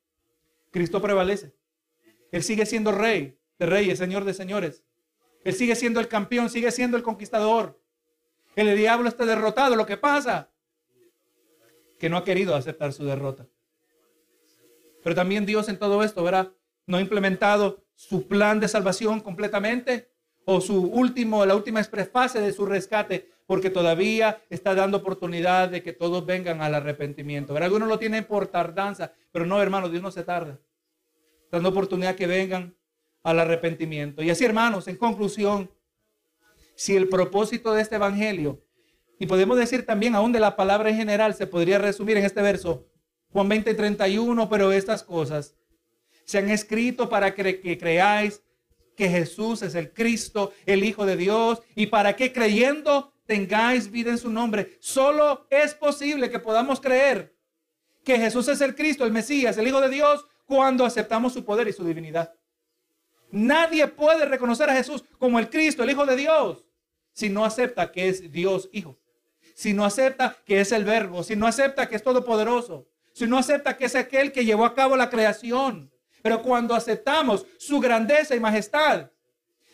[0.72, 1.54] Cristo prevalece.
[2.32, 4.84] Él sigue siendo rey de reyes, señor de señores.
[5.44, 7.80] Él sigue siendo el campeón, sigue siendo el conquistador.
[8.58, 9.76] El diablo está derrotado.
[9.76, 10.50] Lo que pasa
[12.00, 13.48] que no ha querido aceptar su derrota.
[15.04, 16.52] Pero también Dios en todo esto, ¿verdad?
[16.88, 20.12] No ha implementado su plan de salvación completamente
[20.46, 25.84] o su último, la última fase de su rescate, porque todavía está dando oportunidad de
[25.84, 27.54] que todos vengan al arrepentimiento.
[27.54, 27.68] ¿verdad?
[27.68, 30.60] Algunos lo tienen por tardanza, pero no, hermanos, Dios no se tarda.
[31.52, 32.76] Dando oportunidad que vengan
[33.22, 34.24] al arrepentimiento.
[34.24, 35.70] Y así, hermanos, en conclusión,
[36.78, 38.62] si el propósito de este evangelio,
[39.20, 42.42] y podemos decir también aún de la palabra en general, se podría resumir en este
[42.42, 42.86] verso,
[43.34, 45.56] Juan 20, 31, pero estas cosas
[46.24, 48.44] se han escrito para que, que creáis
[48.96, 54.12] que Jesús es el Cristo, el Hijo de Dios, y para que creyendo tengáis vida
[54.12, 54.78] en su nombre.
[54.80, 57.36] Solo es posible que podamos creer
[58.04, 61.68] que Jesús es el Cristo, el Mesías, el Hijo de Dios, cuando aceptamos su poder
[61.68, 62.34] y su divinidad.
[63.32, 66.67] Nadie puede reconocer a Jesús como el Cristo, el Hijo de Dios,
[67.18, 69.00] si no acepta que es Dios Hijo,
[69.56, 73.40] si no acepta que es el Verbo, si no acepta que es todopoderoso, si no
[73.40, 75.92] acepta que es aquel que llevó a cabo la creación.
[76.22, 79.10] Pero cuando aceptamos su grandeza y majestad,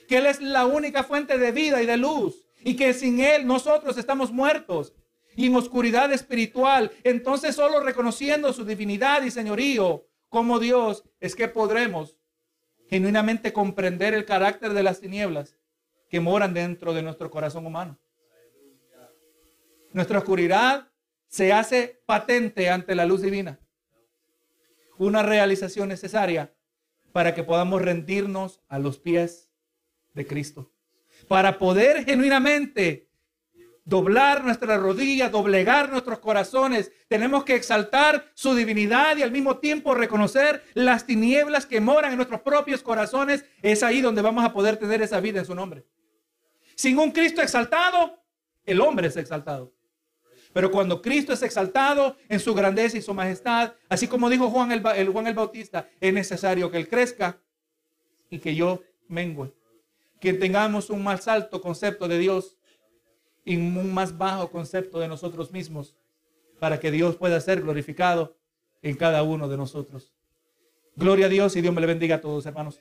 [0.07, 3.45] que Él es la única fuente de vida y de luz, y que sin Él
[3.45, 4.93] nosotros estamos muertos
[5.35, 11.49] y en oscuridad espiritual, entonces solo reconociendo su divinidad y señorío como Dios es que
[11.49, 12.17] podremos
[12.87, 15.57] genuinamente comprender el carácter de las tinieblas
[16.13, 17.97] que moran dentro de nuestro corazón humano.
[19.93, 20.87] Nuestra oscuridad
[21.27, 23.59] se hace patente ante la luz divina.
[24.99, 26.53] Una realización necesaria
[27.13, 29.49] para que podamos rendirnos a los pies
[30.13, 30.71] de Cristo.
[31.27, 33.09] Para poder genuinamente
[33.83, 36.91] doblar nuestra rodilla, doblegar nuestros corazones.
[37.07, 42.17] Tenemos que exaltar su divinidad y al mismo tiempo reconocer las tinieblas que moran en
[42.17, 43.45] nuestros propios corazones.
[43.63, 45.87] Es ahí donde vamos a poder tener esa vida en su nombre.
[46.75, 48.19] Sin un Cristo exaltado,
[48.65, 49.73] el hombre es exaltado.
[50.53, 54.71] Pero cuando Cristo es exaltado en su grandeza y su majestad, así como dijo Juan
[54.71, 57.41] el, Juan el Bautista, es necesario que Él crezca
[58.29, 59.51] y que yo mengue.
[60.19, 62.55] Que tengamos un más alto concepto de Dios
[63.43, 65.95] y un más bajo concepto de nosotros mismos
[66.59, 68.37] para que Dios pueda ser glorificado
[68.83, 70.13] en cada uno de nosotros.
[70.95, 72.79] Gloria a Dios y Dios me le bendiga a todos, hermanos.